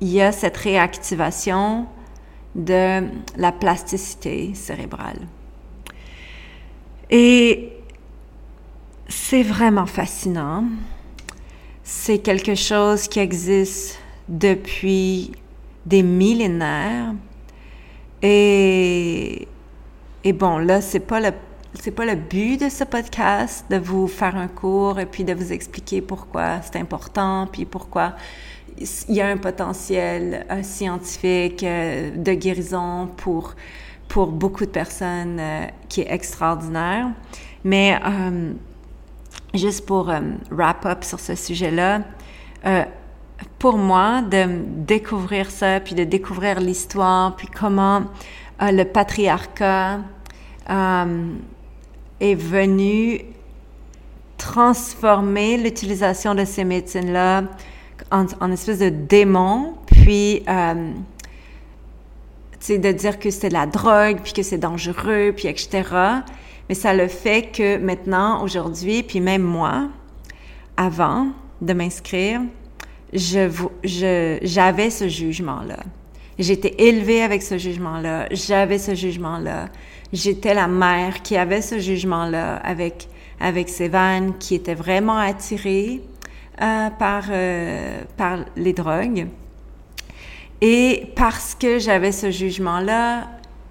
[0.00, 1.86] il y a cette réactivation
[2.54, 3.02] de
[3.36, 5.20] la plasticité cérébrale.
[7.10, 7.72] Et
[9.08, 10.64] c'est vraiment fascinant.
[11.82, 15.32] C'est quelque chose qui existe depuis
[15.84, 17.14] des millénaires.
[18.22, 19.48] Et,
[20.22, 21.20] et bon, là, c'est pas
[21.96, 25.52] pas le but de ce podcast de vous faire un cours et puis de vous
[25.52, 28.14] expliquer pourquoi c'est important, puis pourquoi
[28.78, 33.54] il y a un potentiel euh, scientifique euh, de guérison pour,
[34.08, 37.08] pour beaucoup de personnes euh, qui est extraordinaire.
[37.62, 38.00] Mais
[39.52, 40.10] juste pour
[40.50, 42.00] wrap up sur ce sujet-là,
[43.58, 48.04] pour moi, de découvrir ça, puis de découvrir l'histoire, puis comment
[48.62, 49.98] le patriarcat
[52.20, 53.20] est venu
[54.38, 57.42] transformer l'utilisation de ces médecines-là
[58.10, 60.92] en, espèce de démon, puis euh,
[62.68, 65.82] de dire que c'est la drogue, puis que c'est dangereux, puis etc.
[66.68, 69.88] Mais ça le fait que maintenant, aujourd'hui, puis même moi,
[70.76, 71.28] avant
[71.60, 72.40] de m'inscrire,
[73.12, 75.78] je, j'avais ce jugement-là.
[76.38, 78.28] J'étais élevée avec ce jugement-là.
[78.30, 79.66] J'avais ce jugement-là.
[80.12, 83.08] J'étais la mère qui avait ce jugement-là avec
[83.40, 86.02] avec Sévan, qui était vraiment attirée
[86.60, 89.26] par euh, par les drogues.
[90.60, 93.28] Et parce que j'avais ce jugement-là,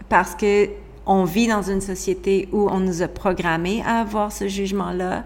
[0.09, 0.69] parce que
[1.05, 5.23] on vit dans une société où on nous a programmé à avoir ce jugement-là,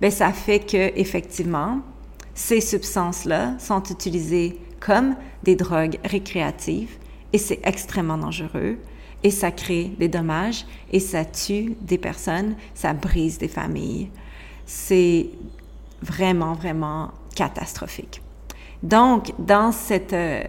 [0.00, 1.80] ben ça fait que effectivement,
[2.34, 6.98] ces substances-là sont utilisées comme des drogues récréatives
[7.32, 8.78] et c'est extrêmement dangereux
[9.24, 14.08] et ça crée des dommages et ça tue des personnes, ça brise des familles.
[14.66, 15.30] C'est
[16.02, 18.22] vraiment, vraiment catastrophique.
[18.82, 20.12] Donc, dans cette...
[20.12, 20.42] Euh,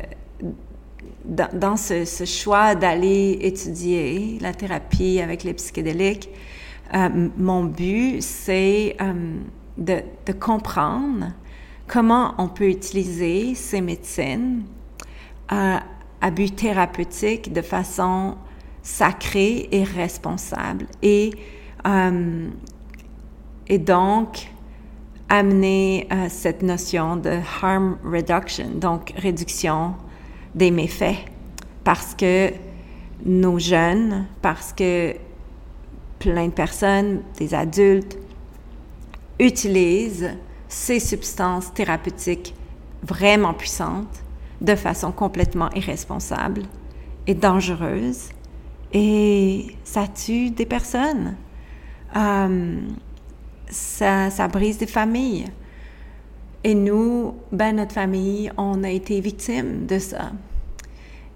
[1.25, 6.29] dans, ce, choix d'aller étudier la thérapie avec les psychédéliques,
[6.95, 9.37] euh, mon but, c'est euh,
[9.77, 11.27] de, de, comprendre
[11.87, 14.63] comment on peut utiliser ces médecines
[15.49, 15.81] à,
[16.31, 18.35] but thérapeutique de façon
[18.81, 21.31] sacrée et responsable et,
[23.67, 24.49] et donc
[25.29, 29.93] amener euh, cette notion de harm reduction, donc réduction
[30.55, 31.17] des méfaits,
[31.83, 32.51] parce que
[33.25, 35.15] nos jeunes, parce que
[36.17, 38.17] plein de personnes, des adultes,
[39.39, 40.31] utilisent
[40.67, 42.53] ces substances thérapeutiques
[43.03, 44.23] vraiment puissantes
[44.61, 46.63] de façon complètement irresponsable
[47.27, 48.29] et dangereuse
[48.91, 51.35] et ça tue des personnes.
[52.15, 52.79] Euh,
[53.69, 55.45] ça, brise des familles.
[56.63, 60.31] Et nous, ben, notre famille, on a été victime de ça.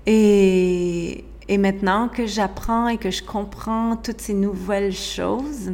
[0.05, 5.71] Et, maintenant que j'apprends et que je comprends toutes ces nouvelles choses,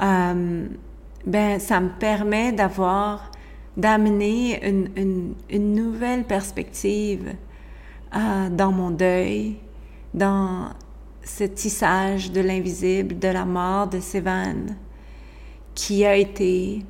[0.00, 0.68] euh,
[1.26, 3.30] ben, ça me permet d'avoir,
[3.76, 5.34] d'amener une,
[5.74, 7.34] nouvelle perspective
[8.14, 9.56] euh, dans mon deuil,
[10.14, 10.70] dans
[11.24, 14.76] ce tissage de l'invisible, de la mort de Sévan,
[15.76, 16.82] qui a été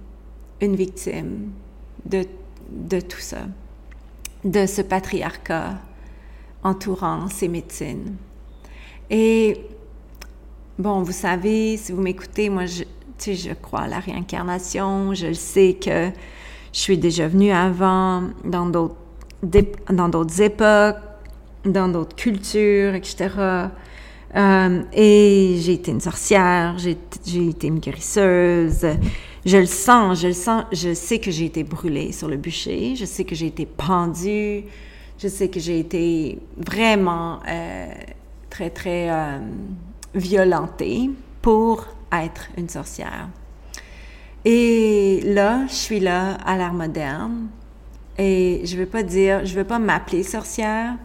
[0.62, 1.50] une victime
[2.06, 2.24] de,
[2.70, 3.40] de tout ça,
[4.44, 5.74] de ce patriarcat
[6.62, 8.16] entourant ces médecines.
[9.10, 9.60] Et
[10.78, 15.12] bon, vous savez, si vous m'écoutez, moi, je, tu sais, je crois à la réincarnation,
[15.12, 16.10] je sais que
[16.72, 18.96] je suis déjà venue avant dans d'autres
[19.90, 20.96] dans d'autres époques,
[21.64, 23.68] dans d'autres cultures, etc.
[24.34, 26.96] Euh, et j'ai été une sorcière, j'ai
[27.48, 28.86] été une guérisseuse.
[29.44, 32.96] Je le sens, je le sens, je sais que j'ai été brûlée sur le bûcher,
[32.96, 34.64] je sais que j'ai été pendue,
[35.18, 37.86] je sais que j'ai été vraiment euh,
[38.50, 39.38] très, très euh,
[40.16, 41.10] violentée
[41.42, 43.28] pour être une sorcière.
[44.44, 47.46] Et là, je suis là à l'art moderne
[48.18, 50.96] et je veux pas dire, je veux pas m'appeler sorcière,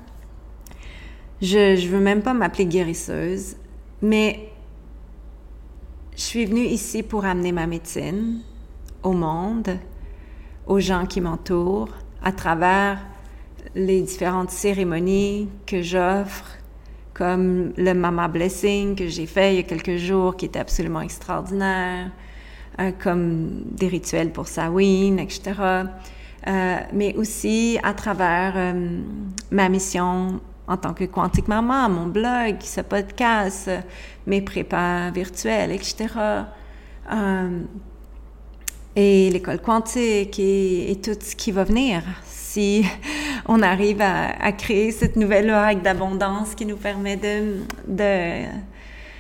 [1.42, 3.56] je ne veux même pas m'appeler guérisseuse,
[4.02, 4.50] mais
[6.16, 8.42] je suis venue ici pour amener ma médecine
[9.04, 9.78] au monde,
[10.68, 13.00] aux gens qui m'entourent, à travers
[13.74, 16.46] les différentes cérémonies que j'offre,
[17.14, 21.02] comme le Mama Blessing que j'ai fait il y a quelques jours, qui était absolument
[21.02, 22.12] extraordinaire,
[22.80, 25.54] euh, comme des rituels pour Samhain, etc.
[26.48, 29.02] Euh, mais aussi à travers euh,
[29.52, 30.40] ma mission
[30.72, 33.70] en tant que Quantique Maman, mon blog, ce podcast,
[34.26, 36.08] mes prépas virtuels, etc.
[37.12, 37.60] Euh,
[38.96, 42.86] et l'école quantique et, tout ce qui va venir si
[43.48, 47.58] on arrive à, créer cette nouvelle vague d'abondance qui nous permet de,
[47.88, 48.46] de,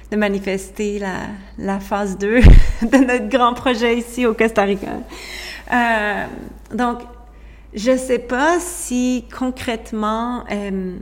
[0.10, 2.40] de manifester la, la, phase 2
[2.82, 5.00] de notre grand projet ici au Costa Rica.
[5.74, 6.26] Euh,
[6.74, 7.00] donc,
[7.74, 10.98] je ne sais pas si concrètement, euh,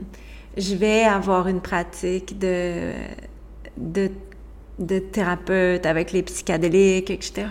[0.56, 2.92] je vais avoir une pratique de,
[3.76, 7.46] de, thérapeute avec les psychédéliques, etc.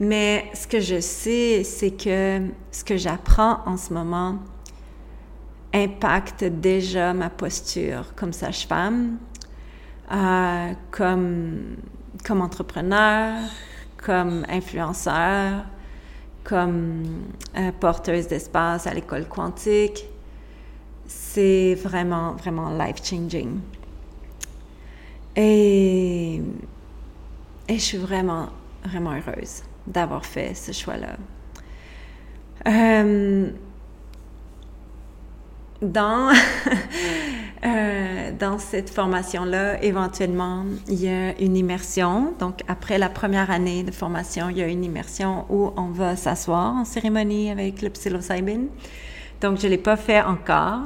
[0.00, 2.40] Mais ce que je sais, c'est que
[2.70, 4.38] ce que j'apprends en ce moment
[5.74, 9.18] impacte déjà ma posture comme sage-femme,
[10.10, 11.76] euh, comme,
[12.24, 13.38] comme entrepreneur,
[13.96, 15.64] comme influenceur,
[16.44, 17.22] comme
[17.56, 20.06] euh, porteuse d'espace à l'école quantique
[21.08, 23.58] c'est vraiment, vraiment life-changing.
[25.34, 26.40] Et,
[27.68, 28.50] et je suis vraiment,
[28.84, 31.16] vraiment heureuse d'avoir fait ce choix-là.
[32.66, 33.50] Euh,
[35.80, 36.30] dans,
[37.64, 42.34] euh, dans cette formation-là, éventuellement, il y a une immersion.
[42.38, 46.16] Donc, après la première année de formation, il y a une immersion où on va
[46.16, 48.66] s'asseoir en cérémonie avec le psilocybin.
[49.40, 50.80] Donc, je ne l'ai pas fait encore.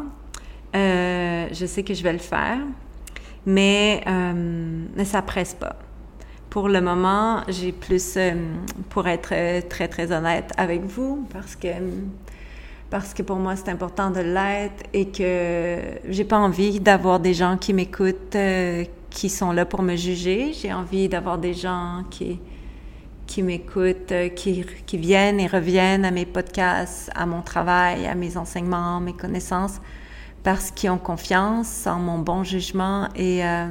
[0.74, 2.58] Euh, je sais que je vais le faire,
[3.44, 5.76] mais, euh, mais ça presse pas.
[6.48, 8.34] Pour le moment, j'ai plus, euh,
[8.90, 9.34] pour être
[9.68, 11.68] très, très honnête avec vous, parce que,
[12.90, 15.78] parce que pour moi, c'est important de l'être et que
[16.08, 18.36] j'ai pas envie d'avoir des gens qui m'écoutent,
[19.08, 20.52] qui sont là pour me juger.
[20.52, 22.38] J'ai envie d'avoir des gens qui,
[23.32, 28.36] qui m'écoutent, qui, qui viennent et reviennent à mes podcasts, à mon travail, à mes
[28.36, 29.80] enseignements, mes connaissances
[30.42, 33.68] parce qu'ils ont confiance en mon bon jugement et, euh,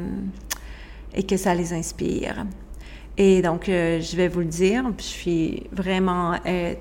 [1.14, 2.44] et que ça les inspire.
[3.20, 6.74] Et donc, euh, je vais vous le dire, je suis vraiment euh,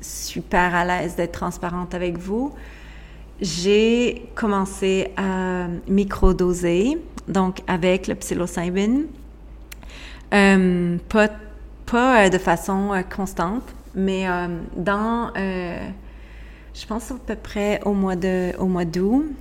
[0.00, 2.54] super à l'aise d'être transparente avec vous.
[3.38, 6.96] J'ai commencé à microdoser,
[7.28, 9.02] donc avec le psilocybin,
[10.30, 11.28] pas,
[11.86, 13.64] pas de façon constante,
[13.94, 14.26] mais
[14.76, 15.30] dans
[16.74, 19.32] je pense à peu près au mois de au mois d'août,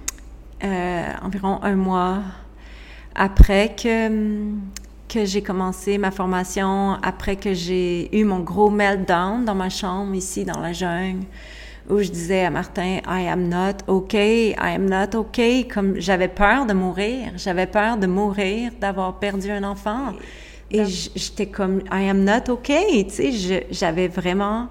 [0.63, 2.19] euh, environ un mois
[3.15, 4.51] après que
[5.09, 10.13] que j'ai commencé ma formation, après que j'ai eu mon gros meltdown dans ma chambre
[10.15, 11.25] ici dans la jungle,
[11.89, 16.29] où je disais à Martin, I am not okay, I am not okay, comme j'avais
[16.29, 20.13] peur de mourir, j'avais peur de mourir, d'avoir perdu un enfant.
[20.73, 24.69] Et j'étais comme, I am not okay, tu sais, j'avais vraiment,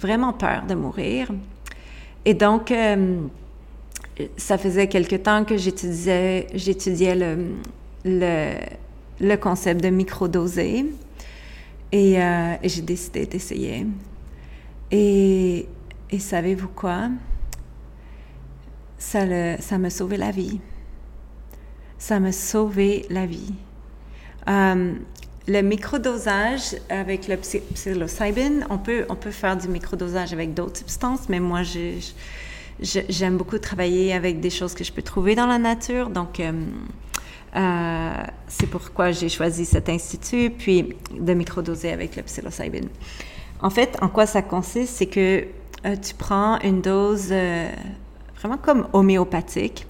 [0.00, 1.28] vraiment peur de mourir.
[2.24, 3.20] Et donc, euh,
[4.36, 8.56] ça faisait quelque temps que j'étudiais, j'étudiais le,
[9.20, 10.86] le, concept de microdoser
[11.92, 13.86] et, euh, et j'ai décidé d'essayer.
[14.90, 15.68] Et,
[16.10, 17.08] et savez-vous quoi?
[18.98, 20.58] Ça, le, ça m'a sauvé la vie.
[21.98, 23.54] Ça m'a sauvé la vie.
[24.48, 24.94] Euh,
[25.48, 31.28] le microdosage avec le psilocybin, on peut, on peut faire du microdosage avec d'autres substances,
[31.28, 31.60] mais moi,
[32.80, 36.10] j'aime beaucoup travailler avec des choses que je peux trouver dans la nature.
[36.10, 36.52] Donc, euh,
[37.54, 38.12] euh,
[38.48, 42.88] c'est pourquoi j'ai choisi cet institut, puis de microdoser avec le psilocybin.
[43.60, 45.44] En fait, en quoi ça consiste, c'est que
[45.84, 47.32] euh, tu prends une dose
[48.36, 49.86] vraiment comme homéopathique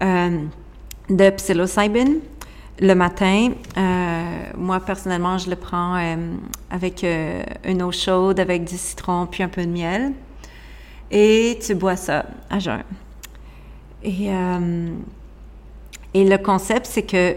[0.00, 2.16] de psilocybin
[2.78, 4.22] le matin, euh,
[4.56, 6.16] moi personnellement, je le prends euh,
[6.70, 10.12] avec euh, une eau chaude, avec du citron, puis un peu de miel.
[11.10, 12.82] Et tu bois ça à jeun.
[14.02, 14.28] Et,
[16.14, 17.36] et le concept, c'est que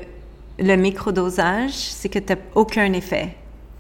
[0.60, 3.36] le microdosage, c'est que tu n'as aucun effet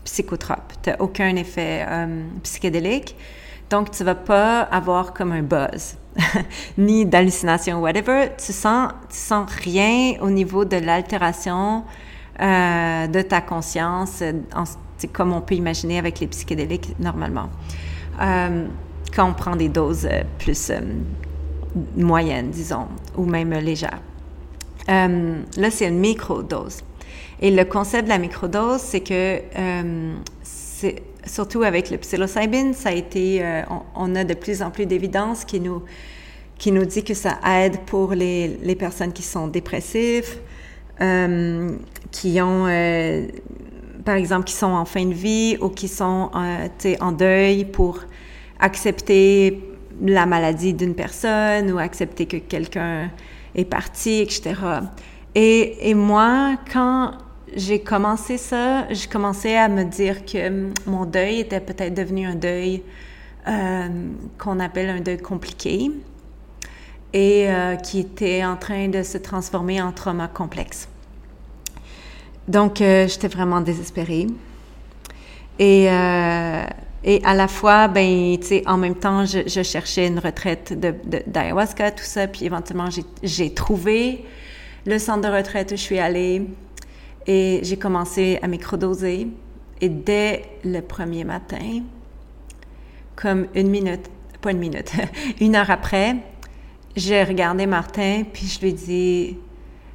[0.05, 1.86] psychotrope, tu n'as aucun effet
[2.43, 3.16] psychédélique.
[3.70, 5.95] Donc, tu vas pas avoir comme un buzz,
[6.78, 8.30] ni d'hallucination, whatever.
[8.38, 11.84] Tu sens, tu sens rien au niveau de l'altération
[12.41, 14.24] euh, de ta conscience,
[15.13, 17.49] comme on peut imaginer avec les psychédéliques normalement.
[18.20, 18.65] Euh,
[19.15, 20.72] quand on prend des doses euh, plus
[21.95, 24.01] moyennes, disons, ou même légères.
[24.88, 26.82] là, c'est une microdose.
[27.39, 29.41] Et le concept de la microdose, c'est que
[30.41, 33.62] c'est surtout avec le psilocybin, ça a été, euh,
[33.96, 35.84] on, a de plus en plus d'évidence qui nous,
[36.58, 40.40] qui nous dit que ça aide pour les, les personnes qui sont dépressives,
[41.02, 41.70] euh,
[42.12, 43.28] qui ont, euh,
[44.04, 48.00] par exemple, qui sont en fin de vie ou qui sont en deuil pour
[48.60, 49.64] accepter
[50.02, 53.12] la maladie d'une personne ou accepter que quelqu'un
[53.56, 54.56] est parti, etc.
[55.36, 57.12] Et, et moi, quand
[57.56, 62.36] j'ai commencé ça, j'ai commencé à me dire que mon deuil était peut-être devenu un
[62.36, 62.84] deuil
[63.47, 63.88] euh,
[64.38, 65.91] qu'on appelle un deuil compliqué
[67.14, 70.88] et euh, qui était en train de se transformer en trauma complexe.
[72.47, 74.28] Donc, euh, j'étais vraiment désespérée.
[75.58, 75.86] Et,
[77.04, 80.74] et à la fois, ben, tu sais, en même temps, je, je cherchais une retraite
[81.28, 82.89] d'ayahuasca, tout ça, puis éventuellement,
[83.24, 84.24] j'ai trouvé
[84.86, 86.47] le centre de retraite où je suis allée.
[87.32, 89.28] Et j'ai commencé à microdoser.
[89.82, 91.84] Et dès le premier matin,
[93.16, 94.10] comme une minute,
[94.42, 94.92] pas une minute,
[95.40, 96.16] une heure après,
[96.96, 99.38] j'ai regardé Martin, puis je lui ai dit,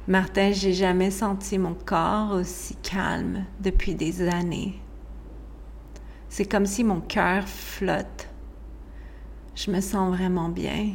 [0.07, 4.79] Martin, j'ai jamais senti mon corps aussi calme depuis des années.
[6.29, 8.29] C'est comme si mon cœur flotte.
[9.55, 10.93] Je me sens vraiment bien.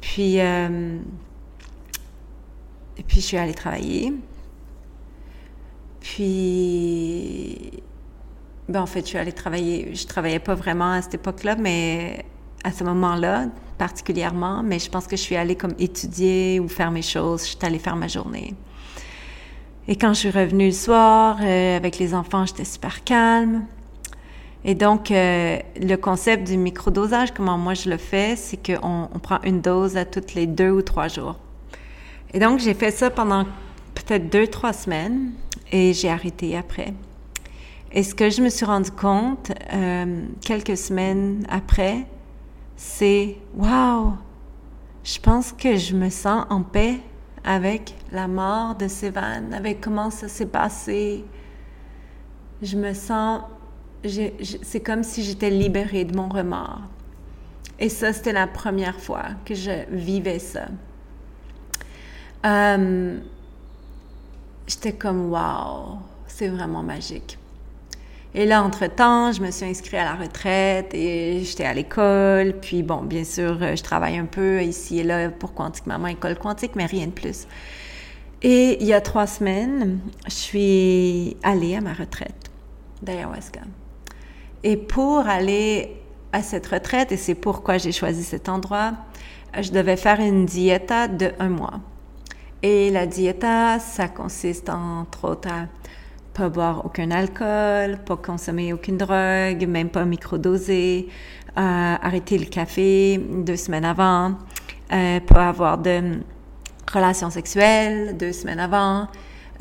[0.00, 0.96] Puis, euh,
[2.96, 4.12] et puis je suis allée travailler.
[6.00, 7.82] Puis,
[8.68, 9.94] ben en fait, je suis allée travailler.
[9.94, 12.24] Je travaillais pas vraiment à cette époque-là, mais
[12.64, 13.46] à ce moment-là,
[13.78, 14.62] particulièrement.
[14.62, 17.42] Mais je pense que je suis allée comme étudier ou faire mes choses.
[17.42, 18.54] Je suis allée faire ma journée.
[19.88, 23.64] Et quand je suis revenue le soir euh, avec les enfants, j'étais super calme.
[24.64, 29.18] Et donc, euh, le concept du microdosage, comment moi je le fais, c'est qu'on on
[29.18, 31.38] prend une dose à toutes les deux ou trois jours.
[32.34, 33.46] Et donc, j'ai fait ça pendant
[34.04, 35.32] peut-être deux, trois semaines
[35.72, 36.94] et j'ai arrêté après.
[37.92, 42.06] Et ce que je me suis rendu compte euh, quelques semaines après,
[42.76, 44.14] c'est Wow,
[45.02, 47.00] je pense que je me sens en paix
[47.42, 51.24] avec la mort de Sévan, avec comment ça s'est passé.
[52.62, 53.42] Je me sens,
[54.62, 56.82] c'est comme si j'étais libérée de mon remords.
[57.78, 60.66] Et ça, c'était la première fois que je vivais ça.
[62.44, 63.18] Euh,
[64.70, 67.38] j'étais comme, wow, c'est vraiment magique.
[68.32, 72.54] Et là, entre-temps, je me suis inscrite à la retraite et j'étais à l'école.
[72.62, 76.38] Puis bon, bien sûr, je travaille un peu ici et là pour Quantique Maman, école
[76.38, 77.48] quantique, mais rien de plus.
[78.42, 82.50] Et il y a trois semaines, je suis allée à ma retraite
[83.02, 83.60] d'ayahuasca.
[84.62, 85.96] Et pour aller
[86.32, 88.92] à cette retraite, et c'est pourquoi j'ai choisi cet endroit,
[89.60, 91.80] je devais faire une diète de un mois.
[92.62, 95.66] Et la diéta, ça consiste entre autres à
[96.34, 101.08] pas boire aucun alcool, pas consommer aucune drogue, même pas microdoser,
[101.58, 104.34] euh, arrêter le café deux semaines avant,
[104.92, 106.20] euh, pas avoir de
[106.92, 109.08] relations sexuelles deux semaines avant,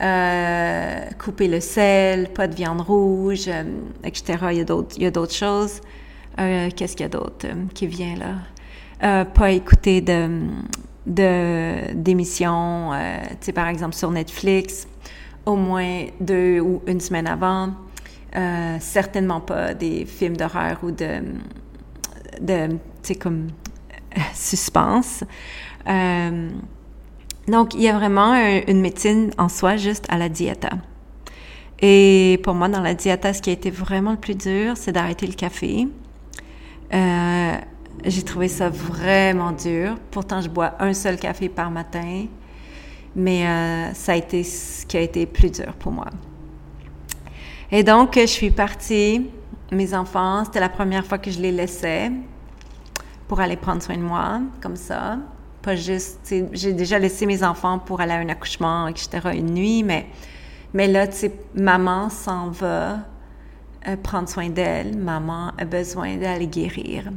[0.01, 3.63] euh, couper le sel, pas de viande rouge, euh,
[4.03, 4.37] etc.
[4.51, 5.81] Il y a d'autres, il y a d'autres choses.
[6.39, 9.25] Euh, qu'est-ce qu'il y a d'autre qui vient là?
[9.33, 10.29] pas écouter de
[11.09, 14.87] de d'émissions, euh, tu sais, par exemple sur Netflix,
[15.45, 17.71] au moins deux ou une semaine avant.
[18.35, 21.21] Euh, certainement pas des films d'horreur ou de,
[22.39, 23.47] de tu sais, comme
[24.35, 25.23] suspense.
[25.87, 26.49] Euh,
[27.47, 28.35] donc, il y a vraiment
[28.67, 30.67] une médecine en soi juste à la diète.
[31.81, 34.91] Et pour moi, dans la diète, ce qui a été vraiment le plus dur, c'est
[34.91, 35.87] d'arrêter le café.
[38.05, 39.95] J'ai trouvé ça vraiment dur.
[40.11, 42.25] Pourtant, je bois un seul café par matin,
[43.15, 46.07] mais euh, ça a été ce qui a été plus dur pour moi.
[47.71, 49.27] Et donc, je suis partie.
[49.71, 52.11] Mes enfants, c'était la première fois que je les laissais
[53.27, 55.19] pour aller prendre soin de moi, comme ça.
[55.61, 59.83] Pas juste, j'ai déjà laissé mes enfants pour aller à un accouchement, etc., une nuit,
[59.83, 60.07] mais,
[60.73, 62.99] mais là, tu sais, maman s'en va
[63.87, 64.97] euh, prendre soin d'elle.
[64.97, 67.11] Maman a besoin d'aller guérir.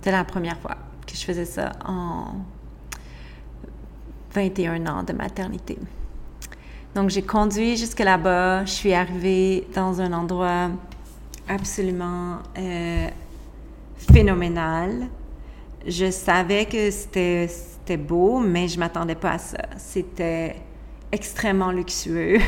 [0.00, 2.36] C'était la première fois que je faisais ça en
[4.32, 5.78] 21 ans de maternité.
[6.94, 8.64] Donc, j'ai conduit jusque là-bas.
[8.64, 10.70] Je suis arrivée dans un endroit
[11.46, 13.08] absolument euh,
[14.10, 15.08] phénoménal.
[15.86, 19.58] Je savais que c'était beau, mais je m'attendais pas à ça.
[19.76, 20.62] C'était
[21.12, 22.38] extrêmement luxueux.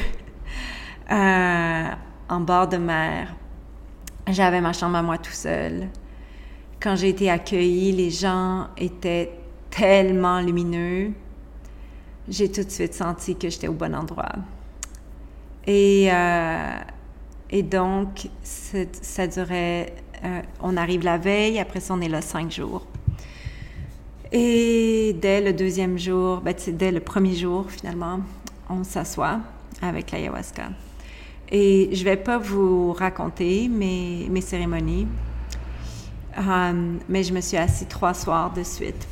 [1.13, 1.89] euh,
[2.31, 3.35] en bord de mer.
[4.27, 5.91] J'avais ma chambre à moi tout seul.
[6.83, 9.31] Quand j'ai été accueillie, les gens étaient
[9.71, 11.13] tellement lumineux.
[12.29, 14.33] J'ai tout de suite senti que j'étais au bon endroit.
[15.65, 16.79] Et, euh,
[17.51, 22.51] et donc, ça durait, euh, on arrive la veille, après ça, on est là cinq
[22.51, 22.85] jours.
[24.33, 28.21] Et dès le deuxième jour, ben, dès le premier jour, finalement,
[28.69, 29.39] on s'assoit
[29.81, 30.71] avec l'ayahuasca.
[31.49, 35.07] Et je vais pas vous raconter mes, mes cérémonies
[36.37, 39.07] Um, mais je me suis assise trois soirs de suite.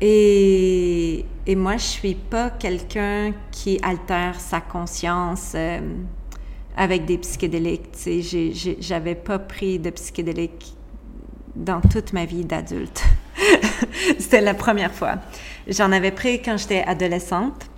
[0.00, 5.80] Et, et moi, je suis pas quelqu'un qui altère sa conscience euh,
[6.76, 7.96] avec des psychédéliques.
[8.80, 10.74] J'avais pas pris de psychédéliques
[11.54, 13.02] dans toute ma vie d'adulte.
[14.18, 15.16] C'était la première fois.
[15.68, 17.70] J'en avais pris quand j'étais adolescente.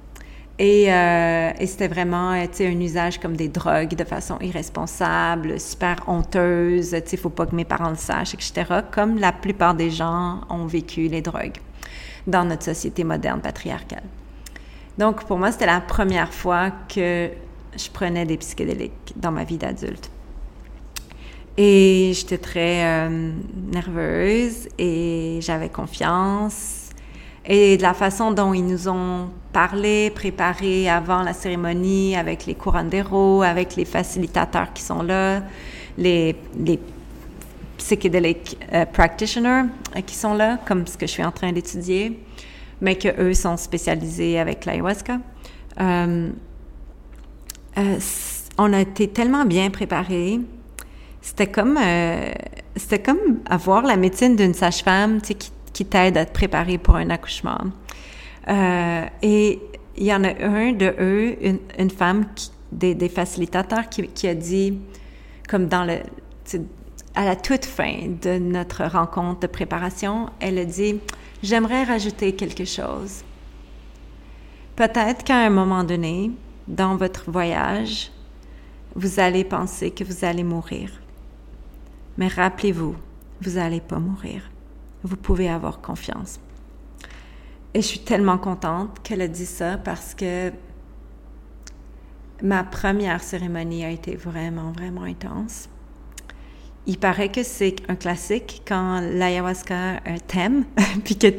[0.58, 5.96] Et, euh, et c'était vraiment euh, un usage comme des drogues de façon irresponsable, super
[6.06, 9.90] honteuse, il ne faut pas que mes parents le sachent, etc., comme la plupart des
[9.90, 11.58] gens ont vécu les drogues
[12.26, 14.02] dans notre société moderne patriarcale.
[14.96, 17.28] Donc, pour moi, c'était la première fois que
[17.76, 20.10] je prenais des psychédéliques dans ma vie d'adulte.
[21.58, 23.32] Et j'étais très euh,
[23.72, 26.75] nerveuse et j'avais confiance
[27.46, 32.54] et de la façon dont ils nous ont parlé, préparé avant la cérémonie avec les
[32.54, 35.42] curandero, avec les facilitateurs qui sont là,
[35.96, 36.78] les, les
[37.78, 42.20] psychedelic euh, practitioners euh, qui sont là, comme ce que je suis en train d'étudier,
[42.80, 45.18] mais que eux sont spécialisés avec l'ayahuasca.
[45.80, 46.30] Euh,
[48.58, 50.40] on a été tellement bien préparés.
[51.20, 51.78] C'était comme,
[52.74, 57.10] c'était comme avoir la médecine d'une sage-femme, qui qui t'aident à te préparer pour un
[57.10, 57.58] accouchement.
[58.48, 59.60] Euh, et
[59.98, 61.36] il y en a un de eux,
[61.78, 62.24] une, femme,
[62.72, 64.78] des, facilitateurs, qui, a dit
[65.46, 65.98] comme dans le,
[67.14, 70.98] à la toute fin de notre rencontre de préparation, elle a dit,
[71.42, 73.22] j'aimerais rajouter quelque chose.
[74.76, 76.30] Peut-être qu'à un moment donné,
[76.68, 78.10] dans votre voyage,
[78.94, 80.90] vous allez penser que vous allez mourir.
[82.16, 82.96] Mais rappelez-vous,
[83.42, 84.40] vous n'allez pas mourir.
[85.06, 86.40] Vous pouvez avoir confiance.
[87.74, 90.50] Et je suis tellement contente qu'elle a dit ça parce que
[92.42, 95.68] ma première cérémonie a été vraiment, vraiment intense.
[96.88, 100.64] Il paraît que c'est un classique quand l'ayahuasca thème,
[101.04, 101.38] puis qu'elle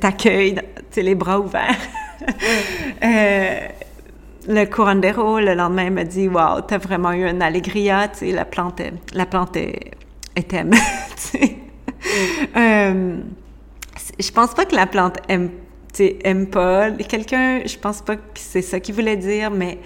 [0.00, 0.58] t'accueille,
[0.96, 1.76] les bras ouverts.
[3.04, 3.68] euh,
[4.48, 8.46] le curandero, le lendemain, m'a dit Waouh, t'as vraiment eu un allegria, tu sais, la
[8.46, 8.80] plante,
[9.12, 9.90] la plante est,
[10.34, 10.72] est thème.
[12.56, 13.18] euh,
[14.18, 15.50] je pense pas que la plante aime,
[15.98, 17.60] aime pas quelqu'un.
[17.64, 19.78] Je pense pas que c'est ça qu'il voulait dire, mais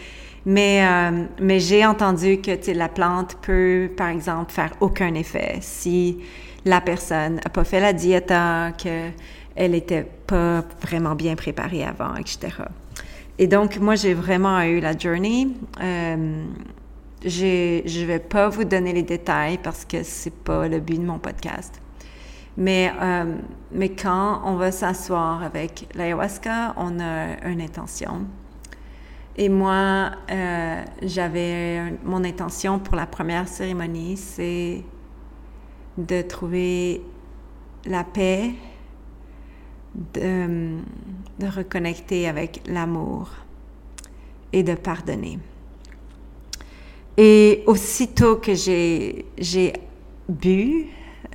[0.47, 6.19] mais euh, mais j'ai entendu que la plante peut, par exemple, faire aucun effet si
[6.65, 9.11] la personne a pas fait la diète, que
[9.57, 12.49] elle était pas vraiment bien préparée avant, etc.
[13.39, 15.49] Et donc moi j'ai vraiment eu la journey.
[15.83, 16.45] Euh,
[17.25, 21.19] je vais pas vous donner les détails parce que c'est pas le but de mon
[21.19, 21.81] podcast.
[22.57, 23.37] Mais, euh,
[23.73, 28.27] mais quand on va s'asseoir avec l'ayahuasca, on a une intention.
[29.37, 34.83] Et moi, euh, j'avais mon intention pour la première cérémonie, c'est
[35.97, 37.03] de trouver
[37.87, 38.51] la paix,
[40.15, 40.79] de,
[41.43, 43.31] reconnecter avec l'amour
[44.53, 45.39] et de pardonner.
[47.17, 49.73] Et aussitôt que j'ai
[50.29, 50.87] bu,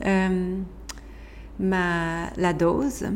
[0.05, 0.57] euh,
[1.60, 3.08] ma, la dose,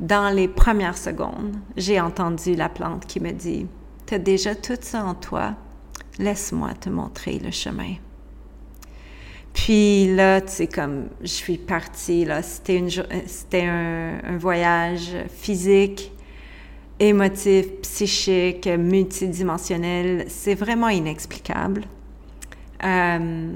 [0.00, 3.66] dans les premières secondes, j'ai entendu la plante qui me dit,
[4.06, 5.54] Tu déjà tout ça en toi,
[6.18, 7.94] laisse-moi te montrer le chemin.
[9.52, 12.90] Puis là, tu sais, comme je suis partie, là, c'était, une,
[13.26, 16.12] c'était un, un, voyage physique,
[16.98, 20.26] émotif, psychique, multidimensionnel.
[20.28, 21.84] C'est vraiment inexplicable.
[22.84, 23.54] Euh,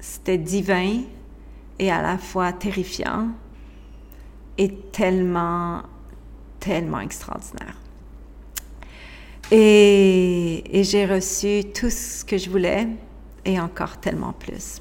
[0.00, 1.02] c'était divin
[1.82, 3.26] et à la fois terrifiant
[4.56, 5.82] et tellement,
[6.60, 7.74] tellement extraordinaire.
[9.50, 12.86] Et, et j'ai reçu tout ce que je voulais
[13.44, 14.80] et encore tellement plus.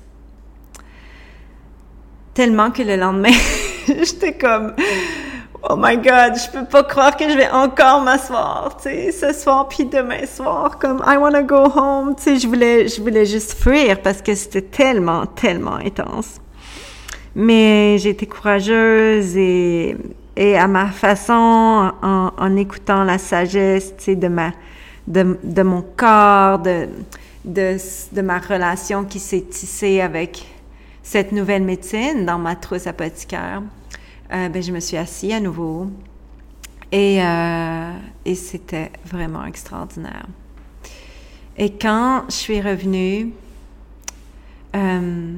[2.36, 3.34] Tellement que le lendemain,
[3.88, 4.76] j'étais comme,
[5.64, 9.34] oh my God, je peux pas croire que je vais encore m'asseoir, tu sais, ce
[9.34, 13.26] soir puis demain soir, comme I wanna go home, tu sais, je voulais, je voulais
[13.26, 16.40] juste fuir parce que c'était tellement, tellement intense.
[17.36, 19.96] Mais j'ai été courageuse et,
[20.38, 24.52] à ma façon, en, écoutant la sagesse, de ma,
[25.08, 26.88] de, mon corps, de,
[27.46, 27.78] de,
[28.12, 30.46] de ma relation qui s'est tissée avec
[31.04, 33.62] cette nouvelle médecine dans ma trousse apothicaire,
[34.34, 35.88] euh, ben, je me suis assise à nouveau
[36.92, 37.92] et, euh,
[38.26, 40.26] et c'était vraiment extraordinaire.
[41.58, 43.34] Et quand je suis revenue,
[44.76, 45.34] euh,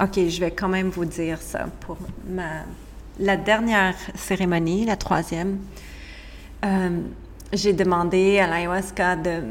[0.00, 1.66] OK, je vais quand même vous dire ça.
[1.80, 2.64] Pour ma,
[3.18, 5.58] la dernière cérémonie, la troisième,
[6.64, 7.00] euh,
[7.52, 9.42] j'ai demandé à l'ayahuasca de,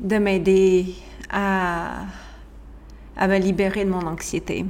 [0.00, 0.94] de m'aider
[1.30, 2.04] à,
[3.16, 4.64] à me libérer de mon anxiété.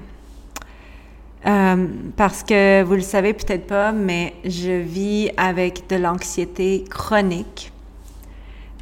[1.47, 1.86] Euh,
[2.16, 7.72] parce que vous le savez peut-être pas, mais je vis avec de l'anxiété chronique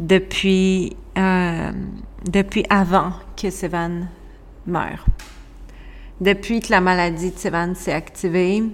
[0.00, 1.70] depuis, euh,
[2.24, 4.08] depuis avant que Sevan
[4.66, 5.04] meure.
[6.20, 8.64] Depuis que la maladie de Sevan s'est activée,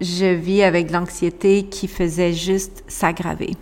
[0.00, 3.56] je vis avec l'anxiété qui faisait juste s'aggraver.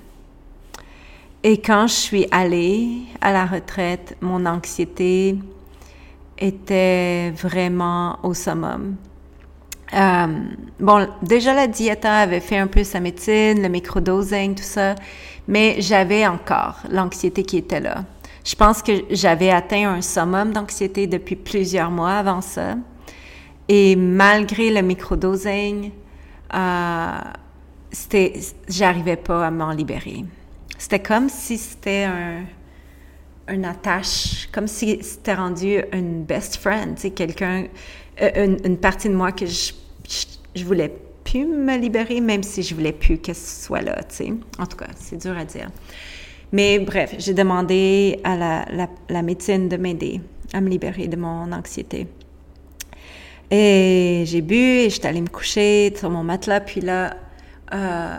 [1.45, 5.37] Et quand je suis allée à la retraite, mon anxiété
[6.39, 8.97] était vraiment au summum.
[9.95, 10.26] Euh,
[10.80, 14.97] bon, déjà la diète avait fait un peu sa médecine, le microdosing, tout ça,
[15.47, 18.05] mais j'avais encore l'anxiété qui était là.
[18.45, 22.74] Je pense que j'avais atteint un summum d'anxiété depuis plusieurs mois avant ça.
[23.68, 25.93] Et malgré le microdosing,
[26.55, 27.18] euh,
[28.68, 30.24] j'arrivais pas à m'en libérer.
[30.76, 32.09] C'était comme si c'était
[33.49, 37.66] un, attache, comme si c'était rendu une best friend, quelqu'un,
[38.20, 39.72] euh, une, partie de moi que je,
[40.55, 44.01] je, voulais plus me libérer, même si je voulais plus que ce soit là.
[44.59, 45.70] En tout cas, c'est dur à dire.
[46.53, 50.20] Mais bref, j'ai demandé à la, la, médecine de m'aider
[50.53, 52.07] à me libérer de mon anxiété.
[53.50, 56.61] Et j'ai bu et j'étais allée me coucher sur mon matelas.
[56.61, 57.16] Puis là,
[57.72, 58.16] euh,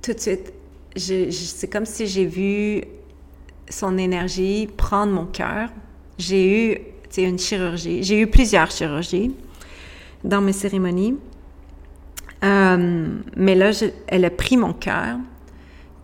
[0.00, 0.52] tout de suite,
[0.96, 2.84] c'est comme si j'ai vu
[3.68, 5.70] son énergie prendre mon cœur.
[6.18, 6.78] J'ai eu
[7.16, 8.02] une chirurgie.
[8.02, 9.34] J'ai eu plusieurs chirurgies
[10.22, 11.16] dans mes cérémonies.
[12.44, 13.70] Euh, mais là,
[14.08, 15.18] elle a pris mon cœur,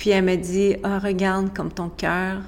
[0.02, 2.38] puis elle m'a dit oh, regarde comme ton cœur.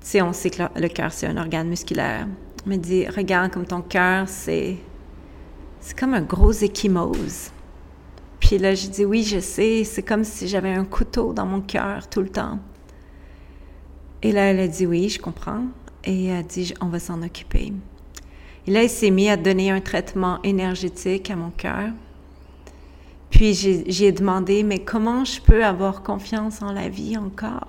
[0.00, 2.26] Tu sais, on sait que le, cœur, c'est un organe musculaire.
[2.64, 4.78] Elle m'a dit regarde comme ton cœur, c'est.
[5.80, 7.50] C'est comme un gros échymose.
[8.40, 11.60] Puis là, je dis oui, je sais, c'est comme si j'avais un couteau dans mon
[11.60, 12.58] cœur tout le temps.
[14.22, 15.64] Et là, elle a dit oui, je comprends.
[16.04, 17.74] Et elle a dit on va s'en occuper.
[18.66, 21.90] Et là, il s'est mis à donner un traitement énergétique à mon cœur.
[23.36, 27.68] Puis j'ai demandé, mais comment je peux avoir confiance en la vie encore?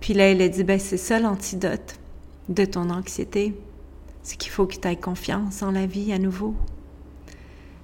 [0.00, 1.98] Puis là, il a dit, ben c'est ça l'antidote
[2.48, 3.54] de ton anxiété.
[4.22, 6.54] C'est qu'il faut que tu aies confiance en la vie à nouveau.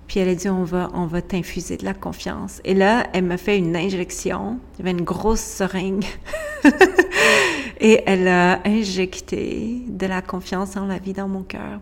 [0.06, 2.62] Puis elle a dit, on va, on va t'infuser de la confiance.
[2.64, 4.58] Et là, elle m'a fait une injection.
[4.74, 6.06] Il y avait une grosse seringue.
[7.78, 11.78] Et elle a injecté de la confiance en la vie dans mon cœur.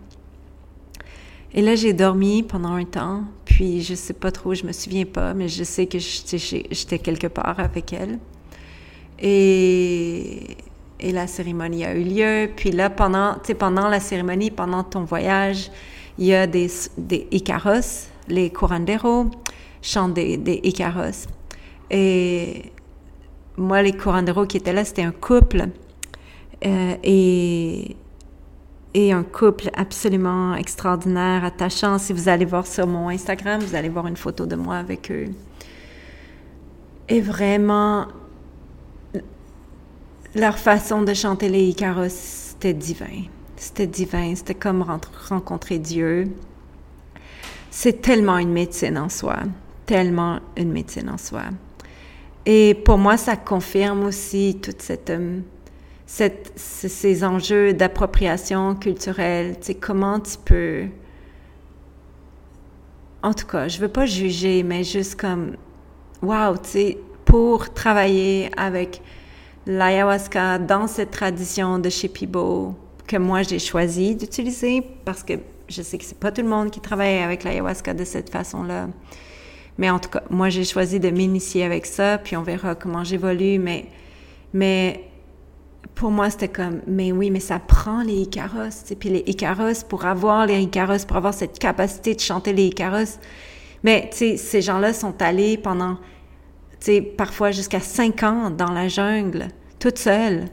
[1.53, 3.25] Et là, j'ai dormi pendant un temps,
[3.61, 7.27] puis je sais pas trop, je me souviens pas, mais je sais que j'étais quelque
[7.27, 8.19] part avec elle.
[9.19, 10.57] Et,
[11.03, 12.51] la cérémonie a eu lieu.
[12.57, 15.71] Puis là, pendant, pendant la cérémonie, pendant ton voyage,
[16.17, 19.27] il y a des, des Icaros, les curanderos
[19.83, 21.29] chantent des, des Icaros.
[21.91, 22.73] Et
[23.59, 25.67] moi, les curanderos qui étaient là, c'était un couple.
[26.65, 27.95] Euh, et
[28.95, 31.99] et un couple absolument extraordinaire, attachant.
[31.99, 35.11] Si vous allez voir sur mon Instagram, vous allez voir une photo de moi avec
[35.11, 35.27] eux.
[37.09, 38.07] Et vraiment,
[40.35, 43.25] leur façon de chanter les Icaros, c'était divin.
[43.57, 44.85] C'était divin, c'était comme
[45.29, 46.29] rencontrer Dieu.
[47.71, 49.39] C'est tellement une médecine en soi,
[49.87, 51.43] tellement une médecine en soi.
[52.47, 55.13] Et pour moi, ça confirme aussi toute cette...
[56.19, 60.85] Euh, ces enjeux d'appropriation culturelle, tu sais, comment tu peux...
[63.23, 65.57] En tout cas, je veux pas juger, mais juste comme,
[66.23, 69.03] wow, tu sais, pour travailler avec
[69.67, 72.75] l'ayahuasca dans cette tradition de Shipibo
[73.07, 75.35] que moi j'ai choisi d'utiliser parce que
[75.69, 78.89] je sais que c'est pas tout le monde qui travaille avec l'ayahuasca de cette façon-là.
[79.79, 83.05] Mais en tout cas, moi j'ai choisi de m'initier avec ça, puis on verra comment
[83.05, 83.87] j'évolue, mais
[84.53, 85.10] mais
[85.95, 88.95] pour moi, c'était comme, mais oui, mais ça prend les Icaros.
[88.99, 93.19] Puis les Icaros, pour avoir les Icaros, pour avoir cette capacité de chanter les Icaros,
[93.83, 95.97] mais tu sais, ces gens-là sont allés pendant,
[96.81, 100.47] tu sais, parfois jusqu'à cinq ans dans la jungle, toutes seules,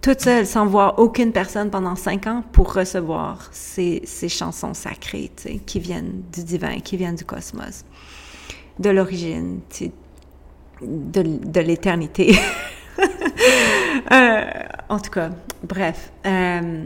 [0.00, 5.42] toutes seules, sans voir aucune personne pendant cinq ans pour recevoir ces, chansons sacrées, tu
[5.42, 7.84] sais, qui viennent du divin, qui viennent du cosmos,
[8.78, 9.92] de l'origine, tu sais,
[10.82, 12.36] de l'éternité.
[14.12, 14.44] Euh,
[14.88, 15.30] en tout cas,
[15.62, 16.12] bref.
[16.26, 16.84] Euh,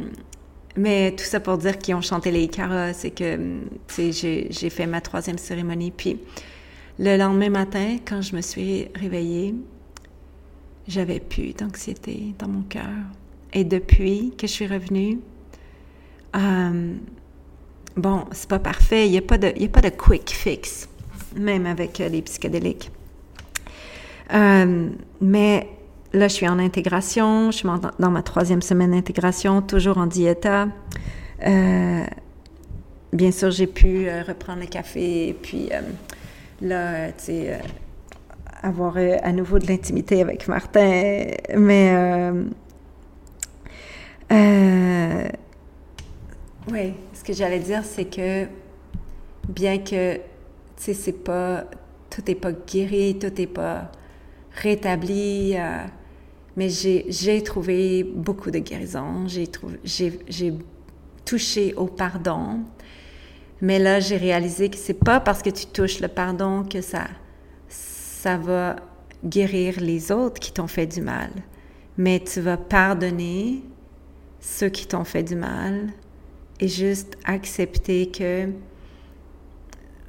[0.77, 3.61] mais tout ça pour dire qu'ils ont chanté les Icaras et que
[3.97, 5.91] j'ai fait ma troisième cérémonie.
[5.91, 6.19] Puis
[6.99, 9.55] le lendemain matin, quand je me suis réveillée,
[10.87, 12.85] j'avais plus d'anxiété dans mon cœur.
[13.53, 15.19] Et depuis que je suis revenue,
[16.37, 16.95] euh,
[17.97, 20.89] bon, c'est pas parfait, il n'y a, pas de, a pas de quick fix,
[21.35, 22.91] même avec les psychédéliques.
[25.21, 25.78] mais
[26.13, 30.69] là, je suis en intégration, je suis dans ma troisième semaine d'intégration, toujours en diéta.
[31.47, 32.05] Euh,
[33.13, 35.81] bien sûr, j'ai pu euh, reprendre le café, et puis euh,
[36.63, 37.61] là, tu sais,
[38.63, 41.27] avoir à nouveau de l'intimité avec Martin.
[41.57, 42.33] Mais,
[46.71, 48.47] oui, ce que j'allais dire, c'est que
[49.49, 50.21] bien que, tu
[50.77, 51.65] sais, c'est pas,
[52.11, 53.91] tout n'est pas guéri, tout n'est pas
[54.55, 55.57] rétabli,
[56.59, 60.55] mais j'ai trouvé beaucoup de guérison, j'ai
[61.25, 62.65] touché au pardon.
[63.61, 67.07] Mais là, j'ai réalisé que c'est pas parce que tu touches le pardon que ça,
[67.69, 68.75] ça va
[69.25, 71.31] guérir les autres qui t'ont fait du mal.
[71.97, 73.63] Mais tu vas pardonner
[74.41, 75.93] ceux qui t'ont fait du mal
[76.59, 78.49] et juste accepter que,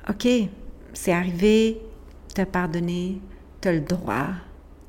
[0.09, 0.27] OK,
[0.93, 1.79] c'est arrivé,
[2.33, 3.21] t'as pardonné,
[3.61, 4.29] t'as le droit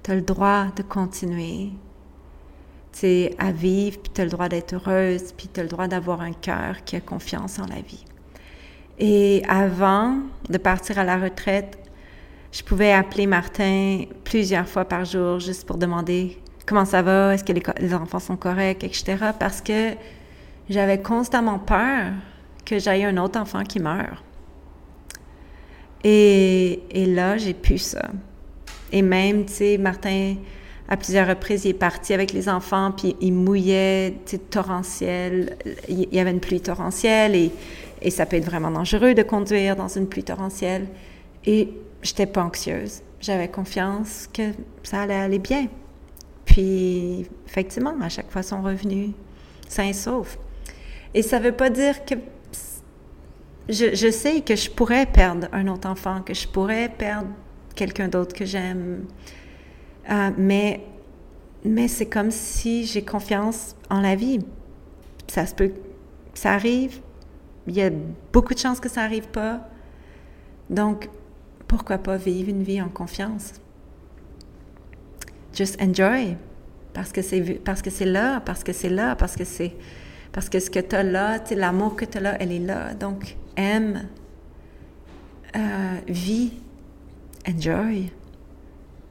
[0.02, 1.70] tu le droit de continuer
[3.38, 6.20] à vivre, puis tu as le droit d'être heureuse, puis tu as le droit d'avoir
[6.20, 8.04] un cœur qui a confiance en la vie.
[8.98, 11.78] Et avant de partir à la retraite,
[12.52, 17.44] je pouvais appeler Martin plusieurs fois par jour juste pour demander comment ça va, est-ce
[17.44, 19.16] que les, enfants sont corrects, etc.
[19.38, 19.94] Parce que
[20.68, 22.12] j'avais constamment peur
[22.66, 24.22] que j'aille un autre enfant qui meure.
[26.04, 28.10] Et, et là, j'ai pu ça.
[28.92, 30.34] Et même, tu sais, Martin
[30.90, 34.14] à plusieurs reprises, il est parti avec les enfants, puis il mouillait,
[34.50, 35.56] torrentiel.
[35.88, 37.52] Il y avait une pluie torrentielle et,
[38.02, 40.88] et ça peut être vraiment dangereux de conduire dans une pluie torrentielle.
[41.46, 41.68] Et
[42.02, 43.02] j'étais pas anxieuse.
[43.20, 44.50] J'avais confiance que
[44.82, 45.68] ça allait aller bien.
[46.44, 49.10] Puis, effectivement, à chaque fois, sont revenus
[49.68, 50.38] sains et saufs.
[51.14, 52.16] Et ça veut pas dire que
[53.68, 57.28] je, je, sais que je pourrais perdre un autre enfant, que je pourrais perdre
[57.74, 59.04] quelqu'un d'autre que j'aime.
[60.10, 60.80] Euh, mais
[61.64, 64.40] mais c'est comme si j'ai confiance en la vie.
[65.28, 65.72] Ça se peut,
[66.34, 67.00] ça arrive.
[67.66, 67.90] Il y a
[68.32, 69.68] beaucoup de chances que ça arrive pas.
[70.70, 71.08] Donc,
[71.68, 73.52] pourquoi pas vivre une vie en confiance?
[75.54, 76.36] Just enjoy.
[76.92, 79.72] Parce que c'est, parce que c'est là, parce que c'est là, parce que c'est,
[80.32, 82.94] parce que ce que tu as là, l'amour que tu as là, elle est là.
[82.94, 84.08] Donc, aime,
[85.54, 86.54] euh, vis,
[87.48, 88.10] enjoy.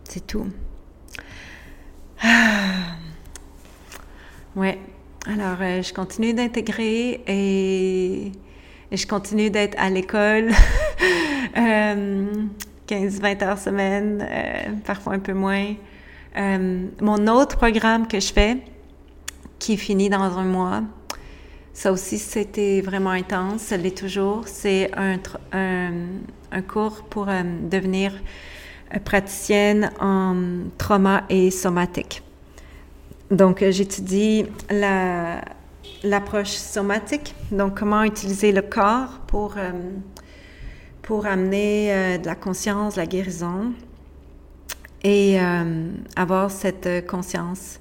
[0.04, 0.48] C'est tout.
[2.22, 2.96] Ah.
[4.56, 4.80] Ouais.
[5.26, 8.32] Alors, euh, je continue d'intégrer et,
[8.92, 10.50] je continue d'être à l'école
[11.56, 12.24] 15-20
[12.90, 15.76] euh, heures semaine, euh, parfois un peu moins.
[16.36, 18.58] mon autre programme que je fais,
[19.60, 20.82] qui finit dans un mois,
[21.80, 24.50] ça aussi, c'était vraiment intense, ça l'est toujours.
[24.50, 25.18] C'est un,
[25.54, 28.12] un, cours pour devenir
[29.06, 30.36] praticienne en
[30.78, 32.22] trauma et somatique.
[33.32, 34.46] Donc, j'étudie
[36.04, 39.72] l'approche somatique, donc comment utiliser le corps pour, euh,
[41.02, 43.72] pour amener euh, de la conscience, la guérison
[45.04, 47.80] et euh, avoir cette conscience,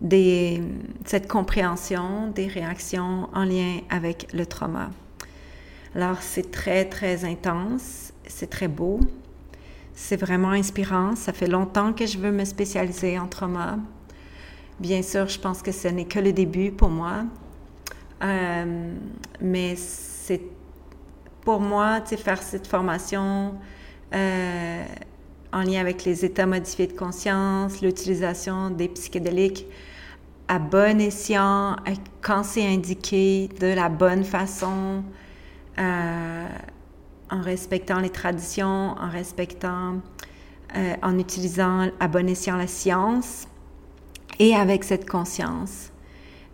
[0.00, 0.62] des,
[1.04, 4.90] cette compréhension des réactions en lien avec le trauma.
[5.94, 9.00] Alors, c'est très, très intense, c'est très beau,
[9.94, 11.16] c'est vraiment inspirant.
[11.16, 13.78] Ça fait longtemps que je veux me spécialiser en trauma.
[14.78, 17.24] Bien sûr, je pense que ce n'est que le début pour moi.
[18.22, 18.94] Euh,
[19.40, 20.42] mais c'est
[21.40, 23.54] pour moi, tu faire cette formation
[24.14, 24.84] euh,
[25.52, 29.66] en lien avec les états modifiés de conscience, l'utilisation des psychédéliques
[30.48, 31.76] à bon escient,
[32.22, 35.04] quand c'est indiqué, de la bonne façon.
[35.78, 36.46] Euh,
[37.30, 39.96] en respectant les traditions, en respectant,
[40.76, 43.46] euh, en utilisant à bon escient la science
[44.38, 45.92] et avec cette conscience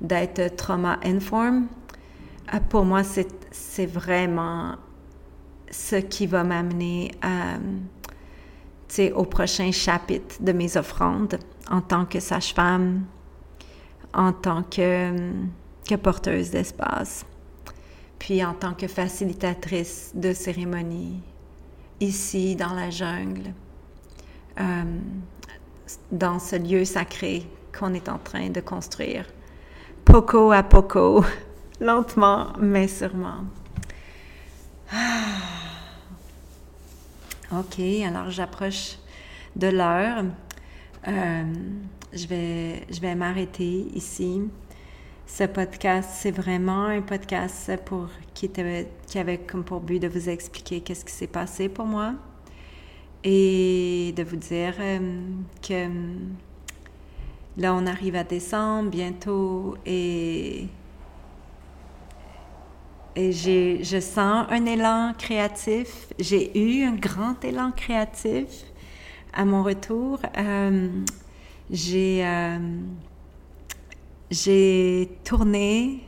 [0.01, 1.67] d'être trauma-informed,
[2.53, 4.75] euh, pour moi, c'est vraiment
[5.71, 7.13] ce qui va m'amener
[9.15, 11.39] au prochain chapitre de mes offrandes
[11.71, 13.05] en tant que sage-femme,
[14.15, 15.33] en tant que,
[16.03, 17.27] porteuse d'espace
[18.19, 21.21] puis en tant que facilitatrice de cérémonie,
[22.01, 23.53] ici dans la jungle,
[24.59, 24.83] euh,
[26.11, 27.47] dans ce lieu sacré
[27.79, 29.27] qu'on est en train de construire,
[30.07, 31.23] poco à poco,
[31.83, 33.45] lentement mais sûrement.
[34.91, 35.55] Ah.
[37.53, 38.97] Ok, alors j'approche
[39.55, 40.25] de l'heure.
[41.07, 41.45] Euh,
[42.15, 44.43] je vais, je vais m'arrêter ici
[45.27, 48.51] ce podcast, c'est vraiment un podcast pour, qui,
[49.07, 52.15] qui avait comme pour but de vous expliquer qu'est-ce qui s'est passé pour moi
[53.25, 54.99] et de vous dire euh,
[55.67, 55.89] que
[57.57, 60.67] là, on arrive à décembre bientôt et,
[63.17, 66.13] et j'ai, je sens un élan créatif.
[66.19, 68.49] J'ai eu un grand élan créatif
[69.33, 70.21] à mon retour.
[70.37, 70.91] Euh,
[71.71, 72.25] j'ai...
[72.25, 72.59] Euh,
[75.23, 76.01] tourné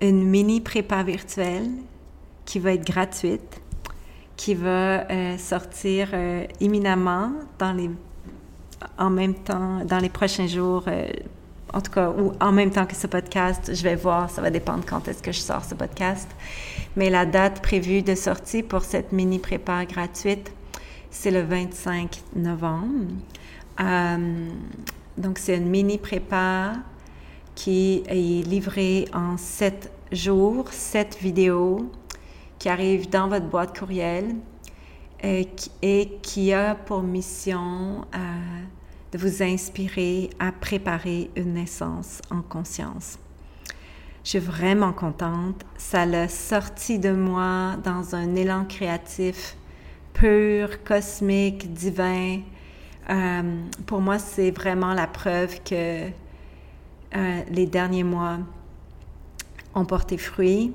[0.00, 1.70] une mini prépa virtuelle
[2.44, 3.60] qui va être gratuite,
[4.36, 7.90] qui va euh, sortir euh, imminemment dans les,
[8.98, 11.08] en même temps, dans les prochains jours, euh,
[11.72, 14.50] en tout cas, ou en même temps que ce podcast, je vais voir, ça va
[14.50, 16.28] dépendre quand est-ce que je sors ce podcast.
[16.96, 20.52] Mais la date prévue de sortie pour cette mini prépa gratuite,
[21.10, 23.12] c'est le 25 novembre.
[23.78, 26.74] Donc, c'est une mini prépa
[27.54, 31.90] qui est livré en sept jours, sept vidéos
[32.58, 34.36] qui arrivent dans votre boîte courriel
[35.22, 38.18] et qui, et qui a pour mission euh,
[39.12, 43.18] de vous inspirer à préparer une naissance en conscience.
[44.24, 45.64] Je suis vraiment contente.
[45.76, 49.56] Ça l'a sorti de moi dans un élan créatif
[50.12, 52.40] pur, cosmique, divin.
[53.12, 58.38] Euh, pour moi, c'est vraiment la preuve que euh, les derniers mois
[59.74, 60.72] ont porté fruit,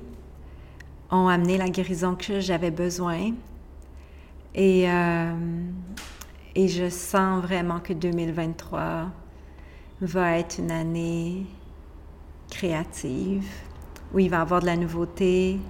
[1.10, 3.32] ont amené la guérison que j'avais besoin.
[4.54, 5.32] Et, euh,
[6.56, 9.06] je sens vraiment que 2023
[10.00, 11.46] va être une année
[12.50, 13.46] créative,
[14.12, 15.60] où il va y avoir de la nouveauté,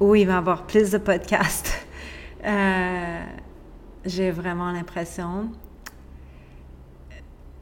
[0.00, 1.86] où il va y avoir plus de podcasts.
[4.04, 5.50] J'ai vraiment l'impression.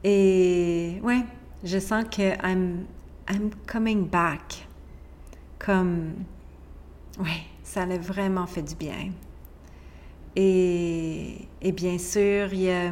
[0.03, 1.23] Et ouais,
[1.63, 2.85] je sens que I'm,
[3.29, 4.67] I'm coming back.
[5.59, 6.13] Comme,
[7.19, 9.11] ouais, ça a vraiment fait du bien.
[10.35, 12.91] Et, et bien sûr, il y, a,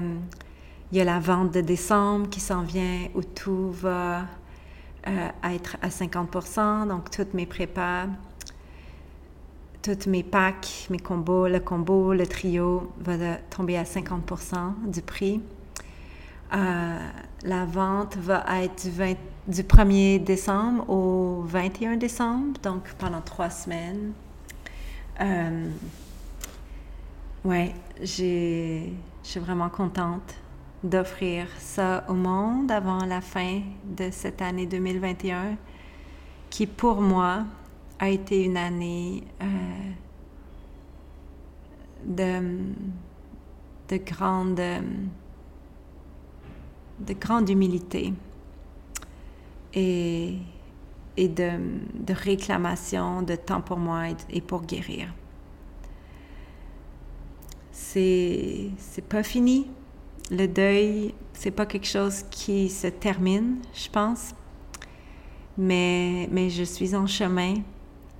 [0.91, 4.25] y a, la vente de décembre qui s'en vient où tout va
[5.07, 8.07] euh, être à 50% donc toutes mes prépas,
[9.81, 15.41] toutes mes packs, mes combos, le combo, le trio va tomber à 50% du prix.
[16.53, 16.99] Euh,
[17.43, 19.15] la vente va être du, 20,
[19.47, 24.13] du 1er décembre au 21 décembre, donc pendant trois semaines.
[25.21, 25.69] Euh,
[28.01, 28.89] je
[29.23, 30.35] suis vraiment contente
[30.83, 35.55] d'offrir ça au monde avant la fin de cette année 2021,
[36.49, 37.43] qui pour moi
[37.99, 39.91] a été une année euh,
[42.05, 42.57] de,
[43.89, 44.61] de grande
[46.99, 48.13] de grande humilité
[49.73, 50.35] et,
[51.17, 51.51] et de,
[51.93, 55.13] de, réclamation de temps pour moi et, pour guérir.
[57.71, 58.71] C'est,
[59.07, 59.67] pas fini.
[60.31, 64.35] Le deuil, c'est pas quelque chose qui se termine, je pense.
[65.57, 67.55] Mais, mais je suis en chemin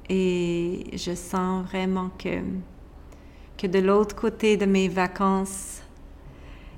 [0.10, 2.42] et je sens vraiment que,
[3.58, 5.84] que de l'autre côté de mes vacances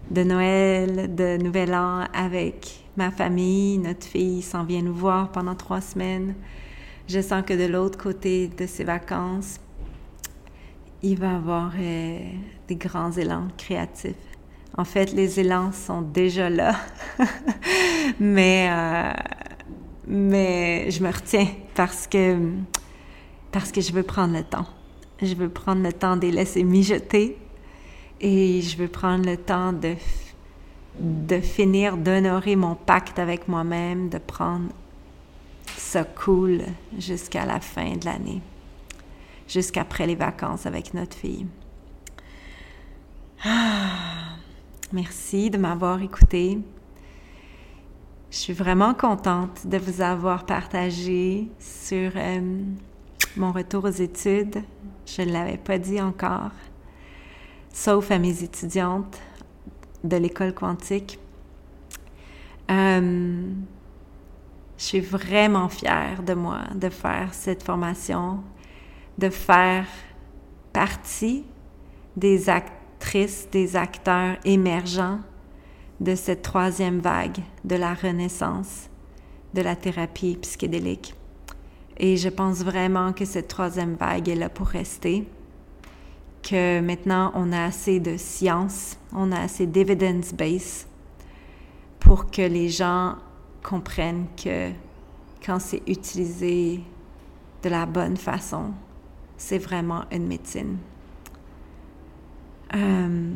[0.10, 3.78] de Noël, de Nouvel An avec ma famille.
[3.78, 6.36] Notre fille s'en vient nous voir pendant trois semaines.
[7.08, 9.60] Je sens que de l'autre côté de ces vacances,
[11.04, 12.20] il va y avoir euh,
[12.68, 14.16] des grands élans créatifs.
[14.78, 16.76] En fait, les élans sont déjà là,
[18.20, 19.12] mais, euh,
[20.08, 22.38] mais je me retiens parce que,
[23.52, 24.68] parce que je veux prendre le temps.
[25.22, 27.38] Je veux prendre le temps de les laisser mijoter
[28.22, 29.96] et je veux prendre le temps de,
[31.00, 34.70] de finir d'honorer mon pacte avec moi-même, de prendre
[35.76, 36.62] ça cool
[36.98, 38.42] jusqu'à la fin de l'année,
[39.48, 41.48] jusqu'après les vacances avec notre fille.
[43.44, 44.36] Ah,
[44.94, 46.60] merci de m'avoir écouté.
[48.30, 52.62] Je suis vraiment contente de vous avoir partagé sur euh,
[53.36, 54.62] mon retour aux études.
[55.08, 56.52] Je ne l'avais pas dit encore
[57.74, 59.20] sauf à mes étudiantes
[60.04, 61.20] de l'école quantique.
[62.70, 63.52] Euh,
[64.78, 68.40] je suis vraiment fière de moi de faire cette formation,
[69.18, 69.86] de faire
[70.74, 71.44] partie
[72.16, 75.20] des actrices, des acteurs émergents
[76.00, 78.90] de cette troisième vague de la renaissance
[79.54, 81.14] de la thérapie psychédélique.
[81.98, 85.28] Et je pense vraiment que cette troisième vague est là pour rester
[86.42, 90.88] que maintenant on a assez de science, on a assez d'evidence base
[92.00, 93.16] pour que les gens
[93.64, 94.72] comprennent que
[95.46, 96.82] quand c'est utilisé
[97.64, 98.72] de la bonne façon,
[99.38, 100.78] c'est vraiment une médecine.
[102.76, 103.34] Euh,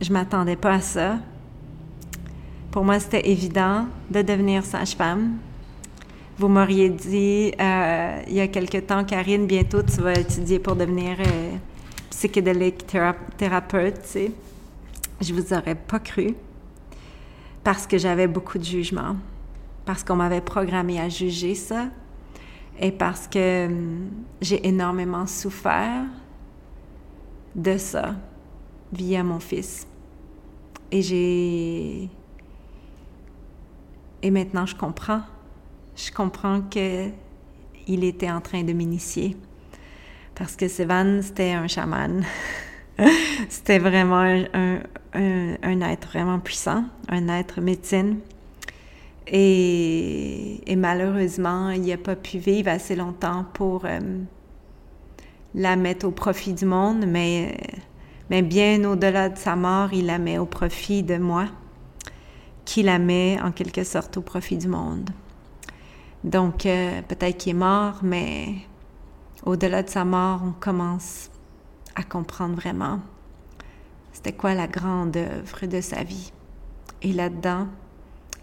[0.00, 1.18] je m'attendais pas à ça.
[2.70, 5.38] Pour moi, c'était évident de devenir sage-femme.
[6.38, 10.76] Vous m'auriez dit euh, il y a quelque temps, Karine, bientôt tu vas étudier pour
[10.76, 11.55] devenir euh,
[12.16, 12.86] psychédélique
[13.36, 14.32] thérapeute, tu sais,
[15.20, 16.34] je vous aurais pas cru
[17.62, 19.16] parce que j'avais beaucoup de jugement,
[19.84, 21.88] parce qu'on m'avait programmé à juger ça
[22.80, 24.08] et parce que hum,
[24.40, 26.04] j'ai énormément souffert
[27.54, 28.14] de ça
[28.90, 29.86] via mon fils.
[30.90, 32.08] Et j'ai...
[34.22, 35.20] Et maintenant, je comprends.
[35.94, 37.10] Je comprends que
[37.86, 39.36] il était en train de m'initier
[40.36, 42.22] parce que Sivan, c'était un chaman.
[43.48, 44.80] c'était vraiment un,
[45.14, 48.18] un, être vraiment puissant, un être médecine.
[49.26, 53.98] Et, et malheureusement, il n'a pas pu vivre assez longtemps pour euh,
[55.54, 57.56] la mettre au profit du monde, mais,
[58.30, 61.46] mais bien au-delà de sa mort, il la met au profit de moi,
[62.64, 65.10] qui la met en quelque sorte au profit du monde.
[66.22, 68.48] Donc, euh, peut-être qu'il est mort, mais
[69.46, 71.30] au-delà de sa mort, on commence
[71.94, 73.00] à comprendre vraiment
[74.12, 76.32] c'était quoi la grande œuvre de sa vie.
[77.02, 77.68] Et là-dedans,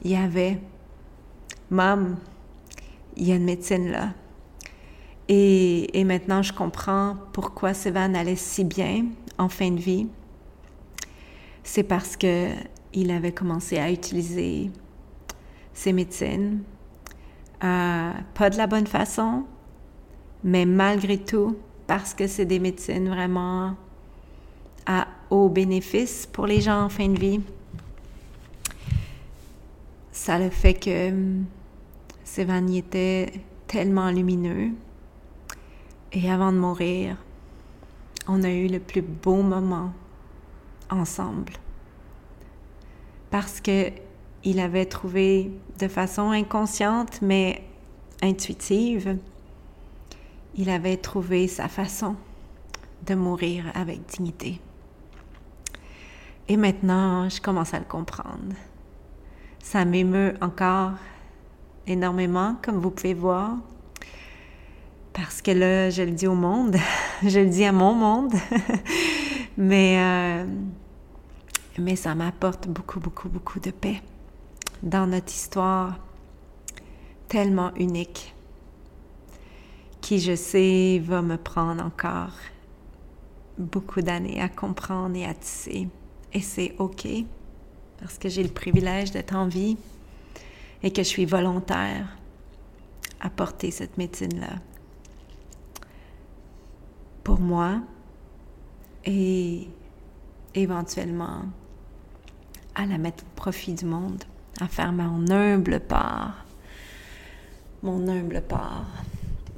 [0.04, 0.60] il y avait,
[1.72, 2.16] Maman,
[3.18, 4.14] il y a une médecine là.
[5.28, 9.06] Et, et maintenant, je comprends pourquoi Sévan allait si bien
[9.38, 10.08] en fin de vie.
[11.64, 12.50] c'est parce que
[12.94, 14.70] il avait commencé à utiliser
[15.74, 16.62] ses médecines,
[17.64, 19.46] euh, pas de la bonne façon,
[20.44, 23.76] mais malgré tout, parce que c'est des médecines vraiment
[24.86, 27.42] à haut bénéfice pour les gens en fin de vie,
[30.12, 31.46] ça le fait que hum,
[32.24, 33.32] Sévanie était
[33.68, 34.72] tellement lumineux.
[36.12, 37.18] Et avant de mourir,
[38.28, 39.92] on a eu le plus beau moment
[40.90, 41.54] ensemble.
[43.32, 43.92] Parce que
[44.44, 47.64] il avait trouvé de façon inconsciente mais
[48.22, 49.18] intuitive,
[50.56, 52.16] il avait trouvé sa façon
[53.06, 54.60] de mourir avec dignité.
[56.48, 58.54] Et maintenant, je commence à le comprendre.
[59.60, 60.92] Ça m'émeut encore
[61.88, 63.58] énormément, comme vous pouvez voir,
[65.14, 66.76] parce que là, je le dis au monde,
[67.24, 68.34] je le dis à mon monde,
[69.58, 70.46] mais, euh,
[71.78, 74.02] mais ça m'apporte beaucoup, beaucoup, beaucoup de paix
[74.82, 75.98] dans notre histoire
[77.28, 78.33] tellement unique
[80.04, 82.34] qui, je sais, va me prendre encore
[83.58, 85.88] beaucoup d'années à comprendre et à tisser.
[86.34, 87.08] Et c'est OK,
[88.02, 89.78] parce que j'ai le privilège d'être en vie
[90.84, 92.18] et que je suis volontaire
[93.22, 94.60] à porter cette médecine-là
[97.24, 97.80] pour moi
[99.06, 99.70] et
[100.54, 101.44] éventuellement
[102.76, 104.22] à la mettre au profit du monde,
[104.60, 106.46] à faire mon humble part,
[107.82, 108.86] mon humble part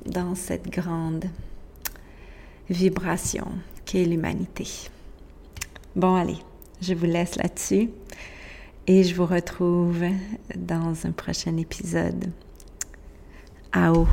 [0.05, 1.25] dans cette grande
[2.69, 3.47] vibration
[3.85, 4.67] qu'est l'humanité.
[5.95, 6.37] Bon, allez,
[6.81, 7.89] je vous laisse là-dessus
[8.87, 10.03] et je vous retrouve
[10.55, 12.31] dans un prochain épisode.
[13.71, 14.07] Ao.